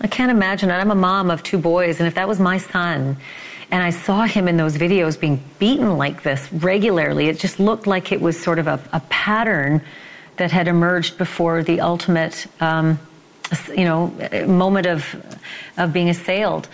[0.00, 0.70] I can't imagine.
[0.70, 3.18] I'm a mom of two boys, and if that was my son,
[3.70, 7.86] and I saw him in those videos being beaten like this regularly, it just looked
[7.86, 9.82] like it was sort of a, a pattern
[10.38, 12.46] that had emerged before the ultimate.
[12.60, 12.98] Um,
[13.68, 14.08] you know,
[14.46, 15.14] moment of
[15.76, 16.68] of being assailed.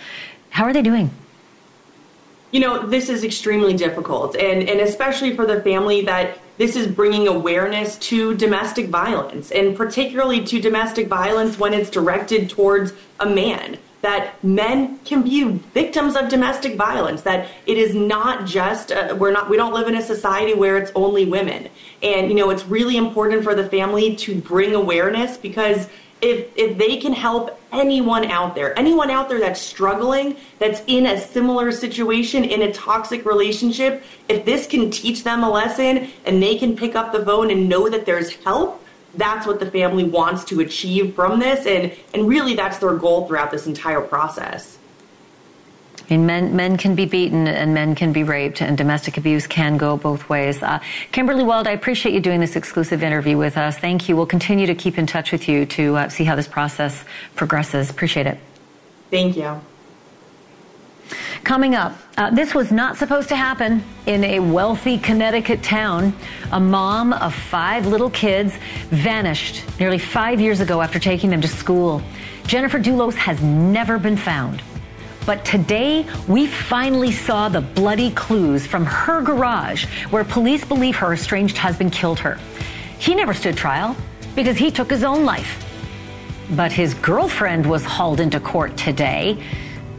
[0.49, 1.09] How are they doing?
[2.51, 6.85] You know, this is extremely difficult, and and especially for the family that this is
[6.85, 13.25] bringing awareness to domestic violence, and particularly to domestic violence when it's directed towards a
[13.25, 13.77] man.
[14.01, 17.21] That men can be victims of domestic violence.
[17.21, 20.77] That it is not just uh, we're not we don't live in a society where
[20.77, 21.69] it's only women,
[22.03, 25.87] and you know it's really important for the family to bring awareness because
[26.21, 31.05] if if they can help anyone out there, anyone out there that's struggling, that's in
[31.07, 36.41] a similar situation in a toxic relationship, if this can teach them a lesson and
[36.41, 38.83] they can pick up the phone and know that there's help,
[39.15, 43.27] that's what the family wants to achieve from this and and really that's their goal
[43.27, 44.77] throughout this entire process.
[46.11, 49.47] I mean, men, men can be beaten and men can be raped, and domestic abuse
[49.47, 50.61] can go both ways.
[50.61, 50.79] Uh,
[51.13, 53.77] Kimberly Wald, I appreciate you doing this exclusive interview with us.
[53.77, 54.17] Thank you.
[54.17, 57.05] We'll continue to keep in touch with you to uh, see how this process
[57.37, 57.89] progresses.
[57.89, 58.37] Appreciate it.
[59.09, 59.61] Thank you.
[61.45, 66.13] Coming up, uh, this was not supposed to happen in a wealthy Connecticut town.
[66.51, 68.53] A mom of five little kids
[68.89, 72.01] vanished nearly five years ago after taking them to school.
[72.47, 74.61] Jennifer Dulos has never been found.
[75.25, 81.13] But today, we finally saw the bloody clues from her garage where police believe her
[81.13, 82.39] estranged husband killed her.
[82.97, 83.95] He never stood trial
[84.35, 85.65] because he took his own life.
[86.51, 89.41] But his girlfriend was hauled into court today.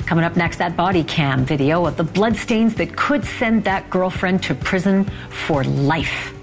[0.07, 4.43] Coming up next, that body cam video of the bloodstains that could send that girlfriend
[4.45, 6.35] to prison for life.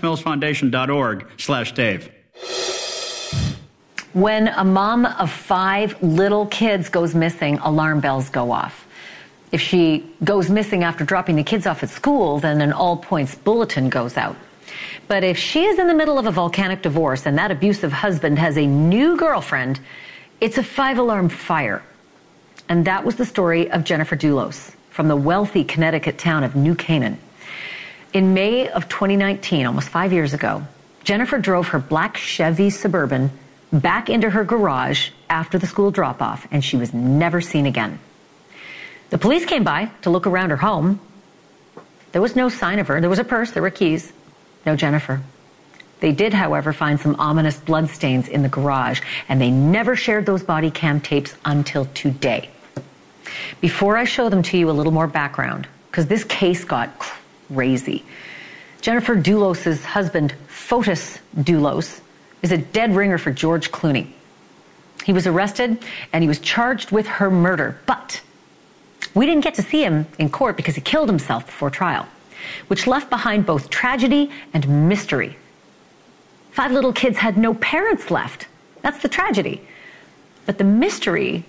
[0.00, 2.10] travismillsfoundation.org slash Dave.
[4.12, 8.86] When a mom of five little kids goes missing, alarm bells go off.
[9.52, 13.34] If she goes missing after dropping the kids off at school, then an all points
[13.34, 14.36] bulletin goes out.
[15.08, 18.38] But if she is in the middle of a volcanic divorce and that abusive husband
[18.38, 19.80] has a new girlfriend,
[20.40, 21.82] it's a five alarm fire.
[22.68, 26.74] And that was the story of Jennifer Dulos from the wealthy Connecticut town of New
[26.74, 27.18] Canaan.
[28.12, 30.66] In May of 2019, almost five years ago,
[31.04, 33.30] Jennifer drove her black Chevy Suburban
[33.72, 38.00] back into her garage after the school drop off, and she was never seen again.
[39.10, 40.98] The police came by to look around her home.
[42.10, 43.00] There was no sign of her.
[43.00, 44.12] There was a purse, there were keys.
[44.66, 45.20] No Jennifer.
[46.00, 50.42] They did, however, find some ominous bloodstains in the garage, and they never shared those
[50.42, 52.50] body cam tapes until today.
[53.60, 57.19] Before I show them to you, a little more background, because this case got crazy.
[58.80, 62.00] Jennifer Dulos' husband, Fotis Dulos,
[62.42, 64.08] is a dead ringer for George Clooney.
[65.04, 68.20] He was arrested and he was charged with her murder, but
[69.14, 72.06] we didn't get to see him in court because he killed himself before trial,
[72.68, 75.36] which left behind both tragedy and mystery.
[76.52, 78.46] Five little kids had no parents left.
[78.82, 79.60] That's the tragedy.
[80.46, 81.44] But the mystery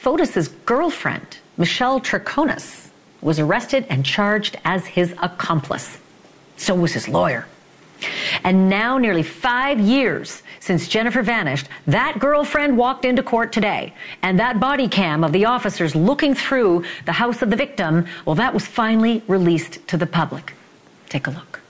[0.00, 2.88] Fotis' girlfriend, Michelle Troconis,
[3.22, 5.98] was arrested and charged as his accomplice.
[6.56, 7.46] So was his lawyer.
[8.44, 13.94] And now, nearly five years since Jennifer vanished, that girlfriend walked into court today.
[14.22, 18.34] And that body cam of the officers looking through the house of the victim, well,
[18.36, 20.54] that was finally released to the public.
[21.08, 21.60] Take a look.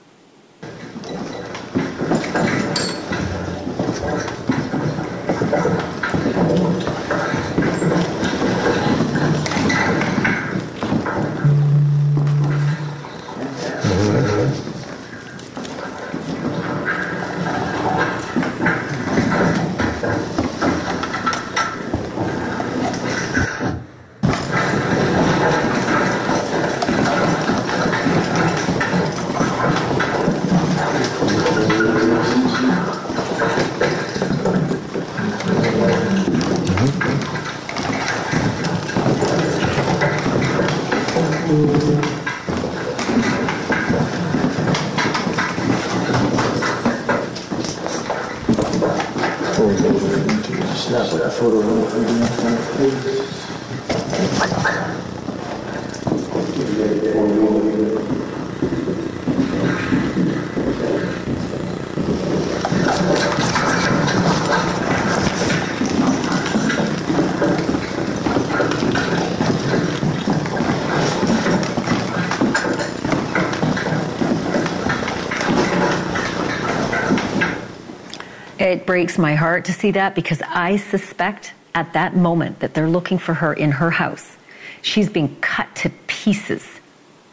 [78.92, 83.16] Breaks my heart to see that because I suspect at that moment that they're looking
[83.16, 84.36] for her in her house.
[84.82, 86.62] She's being cut to pieces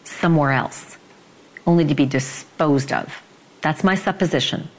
[0.06, 0.98] somewhere else,
[1.68, 3.22] only to be disposed of.
[3.60, 4.70] That's my supposition.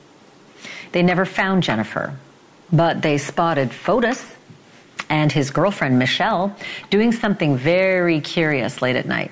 [0.93, 2.17] They never found Jennifer,
[2.73, 4.35] but they spotted Fotis
[5.11, 6.57] and his girlfriend Michelle
[6.89, 9.31] doing something very curious late at night.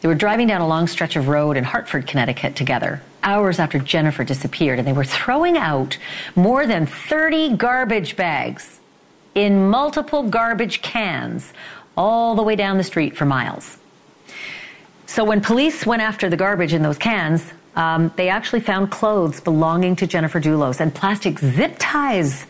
[0.00, 3.78] They were driving down a long stretch of road in Hartford, Connecticut together, hours after
[3.78, 5.96] Jennifer disappeared, and they were throwing out
[6.36, 8.80] more than 30 garbage bags
[9.34, 11.52] in multiple garbage cans
[11.96, 13.76] all the way down the street for miles.
[15.06, 17.44] So when police went after the garbage in those cans,
[17.76, 22.46] um, they actually found clothes belonging to Jennifer Dulos and plastic zip ties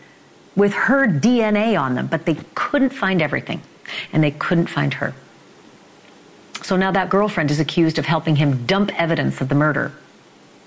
[0.55, 3.61] with her DNA on them, but they couldn't find everything,
[4.13, 5.13] and they couldn't find her.
[6.61, 9.91] So now that girlfriend is accused of helping him dump evidence of the murder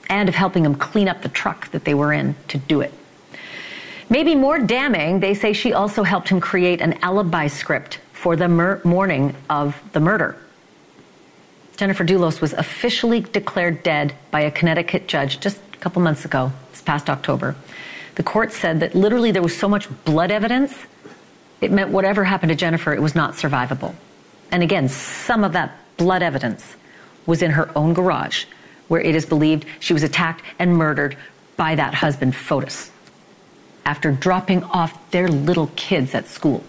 [0.09, 2.93] and of helping him clean up the truck that they were in to do it.
[4.11, 8.49] Maybe more damning, they say she also helped him create an alibi script for the
[8.49, 10.37] mur- morning of the murder.
[11.77, 16.53] Jennifer Dulos was officially declared dead by a Connecticut judge just a couple months ago,
[16.71, 17.57] this past October.
[18.15, 20.75] The court said that literally there was so much blood evidence,
[21.61, 23.95] it meant whatever happened to Jennifer, it was not survivable.
[24.53, 26.77] And again, some of that blood evidence
[27.27, 28.45] was in her own garage,
[28.89, 31.17] where it is believed she was attacked and murdered
[31.57, 32.91] by that husband, Fotis,
[33.85, 36.63] after dropping off their little kids at school.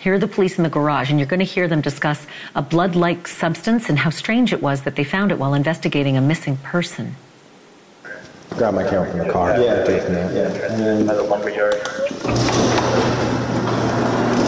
[0.00, 2.62] Here are the police in the garage, and you're going to hear them discuss a
[2.62, 6.20] blood like substance and how strange it was that they found it while investigating a
[6.20, 7.16] missing person.
[8.50, 9.60] Grab my camera from the car.
[9.60, 10.32] Yeah, Take it from there.
[10.32, 10.72] yeah.
[10.72, 11.74] And then At the lumberyard.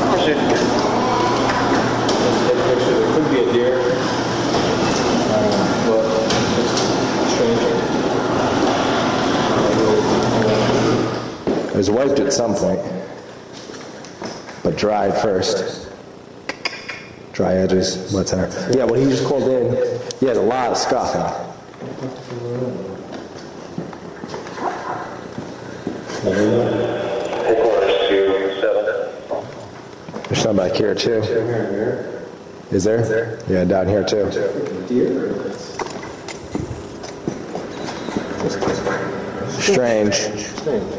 [0.06, 0.24] let's
[2.48, 2.98] take pictures.
[2.98, 3.76] It could be a deer.
[5.34, 5.50] Um,
[5.88, 6.04] but
[6.58, 6.72] it's
[7.34, 7.62] strange.
[11.46, 12.80] It was wiped at some point,
[14.64, 15.88] but dried first.
[17.32, 18.50] Dry edges, what's there?
[18.76, 19.76] Yeah, when he just called in,
[20.18, 21.22] he had a lot of scuffing.
[30.24, 31.22] There's some back here too.
[32.72, 33.38] Is there?
[33.48, 34.32] Yeah, down here too.
[39.60, 40.97] Strange.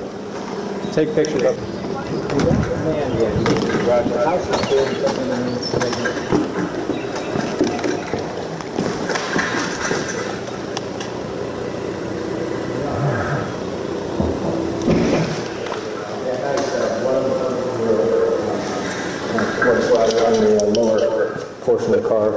[0.91, 1.79] Take pictures of
[20.29, 22.33] on the uh, lower portion of the car.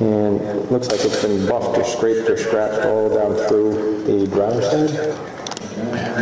[0.00, 4.26] And it looks like it's been buffed or scraped or scratched all down through the
[4.26, 5.39] driver's side.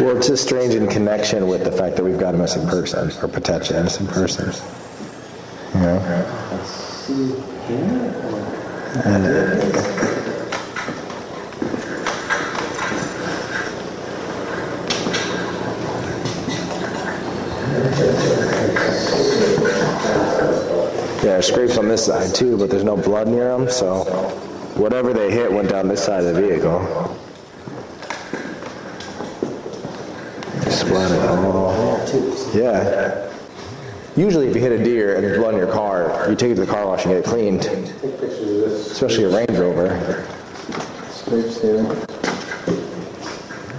[0.01, 3.11] Well, it's just strange in connection with the fact that we've got a missing person,
[3.20, 4.53] or potentially missing person.
[5.74, 5.99] You know?
[9.05, 9.24] And,
[21.24, 24.05] Yeah, scrapes on this side too, but there's no blood near them, so
[24.76, 27.18] whatever they hit went down this side of the vehicle.
[30.89, 31.72] Splattered all.
[32.55, 33.30] Yeah.
[34.16, 36.55] Usually, if you hit a deer and there's blood in your car, you take it
[36.55, 37.66] to the car wash and get it cleaned.
[37.66, 40.26] Especially a Range Rover.
[41.11, 41.82] scrapes here.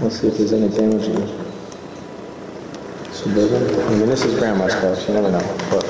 [0.01, 1.45] Let's see if there's any damage in it.
[3.12, 3.82] Suburban.
[3.82, 5.57] I mean, this is grandma's car, so you never know.
[5.72, 5.84] But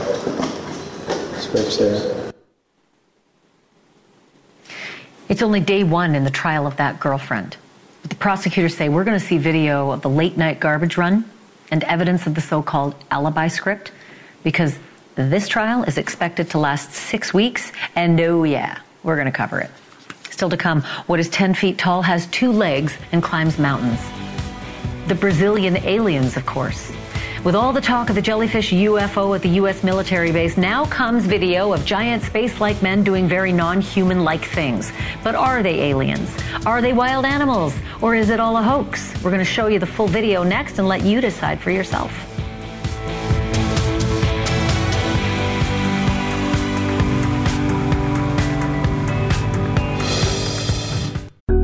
[1.42, 2.32] Scrapes there.
[5.28, 7.58] It's only day one in the trial of that girlfriend.
[8.10, 11.26] The prosecutors say we're going to see video of the late night garbage run
[11.72, 13.92] and evidence of the so called alibi script
[14.44, 14.78] because
[15.16, 17.72] this trial is expected to last six weeks.
[17.96, 19.70] And oh, yeah, we're going to cover it.
[20.32, 24.00] Still to come, what is 10 feet tall, has two legs, and climbs mountains.
[25.08, 26.92] The Brazilian aliens, of course.
[27.46, 29.82] With all the talk of the jellyfish UFO at the U.S.
[29.82, 34.44] military base, now comes video of giant space like men doing very non human like
[34.44, 34.92] things.
[35.24, 36.30] But are they aliens?
[36.66, 37.74] Are they wild animals?
[38.02, 39.14] Or is it all a hoax?
[39.24, 42.29] We're going to show you the full video next and let you decide for yourself.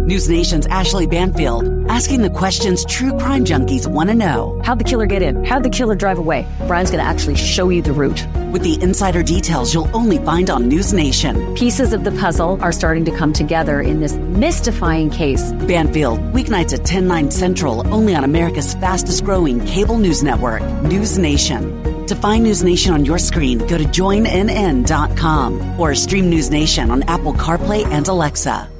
[0.06, 4.62] News Nation's Ashleigh Banfield asking the questions true crime junkies want to know.
[4.64, 5.43] How'd the killer get in?
[5.43, 6.45] How'd the killer drive away?
[6.68, 8.24] Brian's going to actually show you the route.
[8.51, 11.56] With the insider details you'll only find on News Nation.
[11.56, 15.51] Pieces of the puzzle are starting to come together in this mystifying case.
[15.53, 21.18] Banfield, weeknights at 10, 9 central, only on America's fastest growing cable news network, News
[21.18, 22.06] Nation.
[22.06, 27.01] To find News Nation on your screen, go to joinnn.com or stream News Nation on
[27.03, 28.74] Apple CarPlay and Alexa.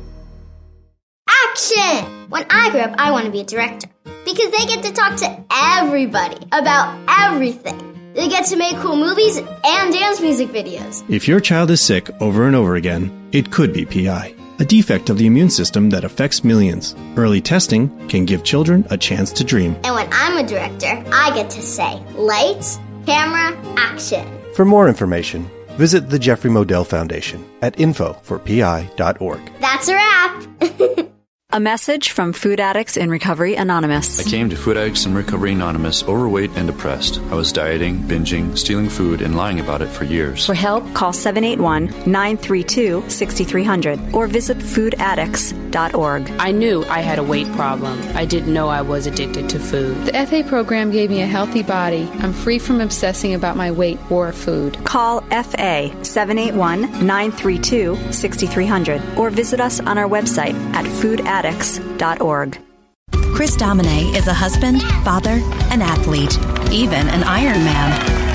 [1.56, 2.28] Action!
[2.28, 3.88] When I grow up, I want to be a director
[4.26, 8.12] because they get to talk to everybody about everything.
[8.14, 11.10] They get to make cool movies and dance music videos.
[11.10, 15.10] If your child is sick over and over again, it could be PI, a defect
[15.10, 16.94] of the immune system that affects millions.
[17.16, 19.78] Early testing can give children a chance to dream.
[19.86, 24.28] And when I'm a director, I get to say, lights, camera, action.
[24.56, 29.52] For more information, visit the Jeffrey Modell Foundation at info4pi.org.
[29.62, 31.06] That's a wrap.
[31.56, 34.20] A message from Food Addicts in Recovery Anonymous.
[34.20, 37.22] I came to Food Addicts in Recovery Anonymous overweight and depressed.
[37.32, 40.46] I was dieting, binging, stealing food, and lying about it for years.
[40.46, 46.30] For help, call 781 932 6300 or visit foodaddicts.org.
[46.40, 48.02] I knew I had a weight problem.
[48.18, 49.96] I didn't know I was addicted to food.
[50.08, 52.10] The FA program gave me a healthy body.
[52.16, 54.78] I'm free from obsessing about my weight or food.
[54.84, 61.45] Call FA 781 932 6300 or visit us on our website at foodaddicts.org.
[63.36, 65.40] Chris Domine is a husband, father,
[65.70, 66.40] an athlete,
[66.72, 68.25] even an Ironman.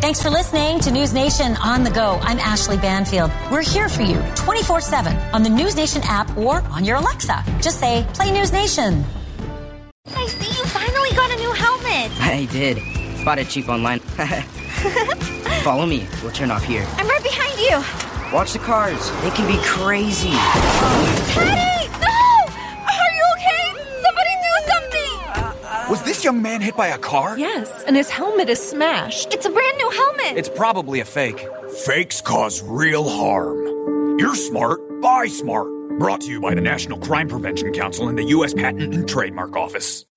[0.00, 2.20] Thanks for listening to News Nation on the go.
[2.22, 3.32] I'm Ashleigh Banfield.
[3.50, 7.44] We're here for you 24 7 on the News Nation app or on your Alexa.
[7.60, 9.04] Just say, play News Nation.
[10.06, 12.12] I see you finally got a new helmet.
[12.20, 12.78] I did.
[13.24, 13.98] Bought it cheap online.
[15.62, 16.06] Follow me.
[16.22, 16.86] We'll turn off here.
[16.92, 18.32] I'm right behind you.
[18.32, 19.10] Watch the cars.
[19.22, 20.30] They can be crazy.
[20.30, 21.77] Oh, Teddy!
[25.88, 27.38] Was this young man hit by a car?
[27.38, 29.32] Yes, and his helmet is smashed.
[29.32, 30.36] It's a brand new helmet.
[30.36, 31.48] It's probably a fake.
[31.86, 34.18] Fakes cause real harm.
[34.18, 34.80] You're smart.
[35.00, 35.68] Buy smart.
[35.98, 38.52] Brought to you by the National Crime Prevention Council and the U.S.
[38.52, 40.04] Patent and Trademark Office.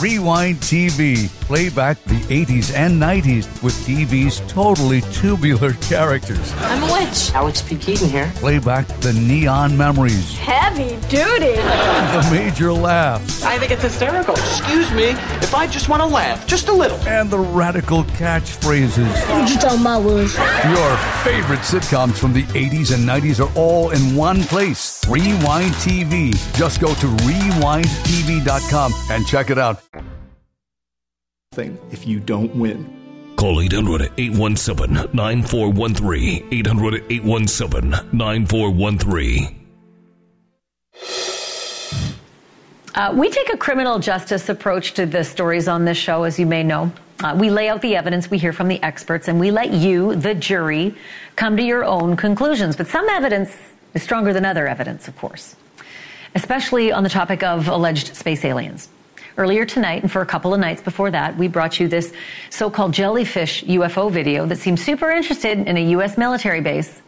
[0.00, 1.28] Rewind TV.
[1.46, 6.54] Play back the 80s and 90s with TV's totally tubular characters.
[6.58, 7.30] I'm a witch.
[7.34, 7.76] Alex P.
[7.76, 8.32] Keaton here.
[8.36, 11.52] Play back the neon memories, Heavy duty.
[11.56, 14.34] the major laughs, I think it's hysterical.
[14.34, 15.10] Excuse me,
[15.42, 16.98] if I just want to laugh, just a little.
[17.06, 19.06] and the radical catchphrases.
[19.28, 20.34] What you talking about, Willis?
[20.38, 24.99] Your favorite sitcoms from the 80s and 90s are all in one place.
[25.08, 26.32] Rewind TV.
[26.56, 29.82] Just go to rewindtv.com and check it out.
[31.52, 32.96] Thing if you don't win.
[33.36, 36.48] Call 800 817 9413.
[36.52, 39.56] 800 817 9413.
[42.94, 46.46] Uh, we take a criminal justice approach to the stories on this show, as you
[46.46, 46.92] may know.
[47.22, 50.16] Uh, we lay out the evidence we hear from the experts, and we let you,
[50.16, 50.94] the jury,
[51.36, 52.76] come to your own conclusions.
[52.76, 53.56] But some evidence
[53.94, 55.56] is stronger than other evidence, of course,
[56.34, 58.88] especially on the topic of alleged space aliens.
[59.36, 62.12] Earlier tonight, and for a couple of nights before that, we brought you this
[62.50, 66.18] so called jellyfish UFO video that seemed super interested in a U.S.
[66.18, 67.00] military base.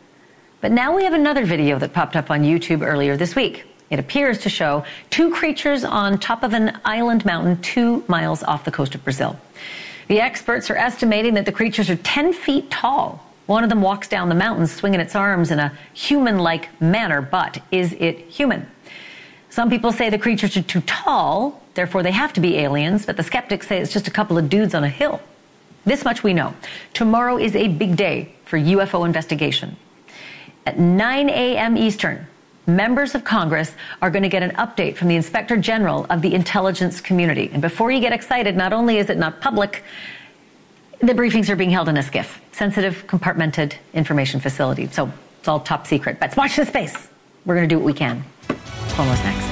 [0.61, 3.67] But now we have another video that popped up on YouTube earlier this week.
[3.91, 8.65] It appears to show two creatures on top of an island mountain two miles off
[8.65, 9.39] the coast of Brazil.
[10.09, 13.23] The experts are estimating that the creatures are 10 feet tall.
[13.53, 17.21] One of them walks down the mountain swinging its arms in a human like manner,
[17.21, 18.67] but is it human?
[19.51, 23.19] Some people say the creatures are too tall, therefore they have to be aliens, but
[23.19, 25.21] the skeptics say it's just a couple of dudes on a hill.
[25.85, 26.55] This much we know.
[26.95, 29.77] Tomorrow is a big day for UFO investigation.
[30.65, 31.77] At 9 a.m.
[31.77, 32.27] Eastern,
[32.67, 36.33] members of Congress are going to get an update from the Inspector General of the
[36.33, 37.51] intelligence community.
[37.53, 39.85] And before you get excited, not only is it not public,
[41.03, 44.87] the briefings are being held in a SCIF, sensitive compartmented information facility.
[44.87, 46.21] So it's all top secret.
[46.21, 47.09] But watch this space.
[47.45, 48.25] We're going to do what we can.
[48.97, 49.52] Almost next.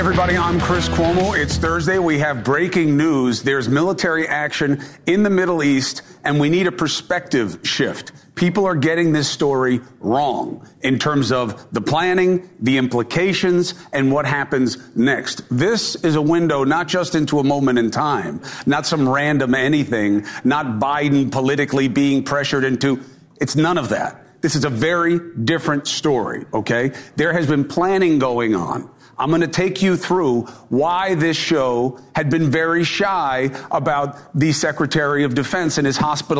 [0.00, 1.38] Everybody, I'm Chris Cuomo.
[1.38, 1.98] It's Thursday.
[1.98, 3.42] We have breaking news.
[3.42, 8.12] There's military action in the Middle East, and we need a perspective shift.
[8.34, 14.24] People are getting this story wrong in terms of the planning, the implications, and what
[14.24, 15.42] happens next.
[15.50, 20.24] This is a window not just into a moment in time, not some random anything,
[20.44, 23.02] not Biden politically being pressured into.
[23.38, 24.40] It's none of that.
[24.40, 26.92] This is a very different story, okay?
[27.16, 28.90] There has been planning going on.
[29.20, 34.52] I'm going to take you through why this show had been very shy about the
[34.52, 36.38] Secretary of Defense and his hospital.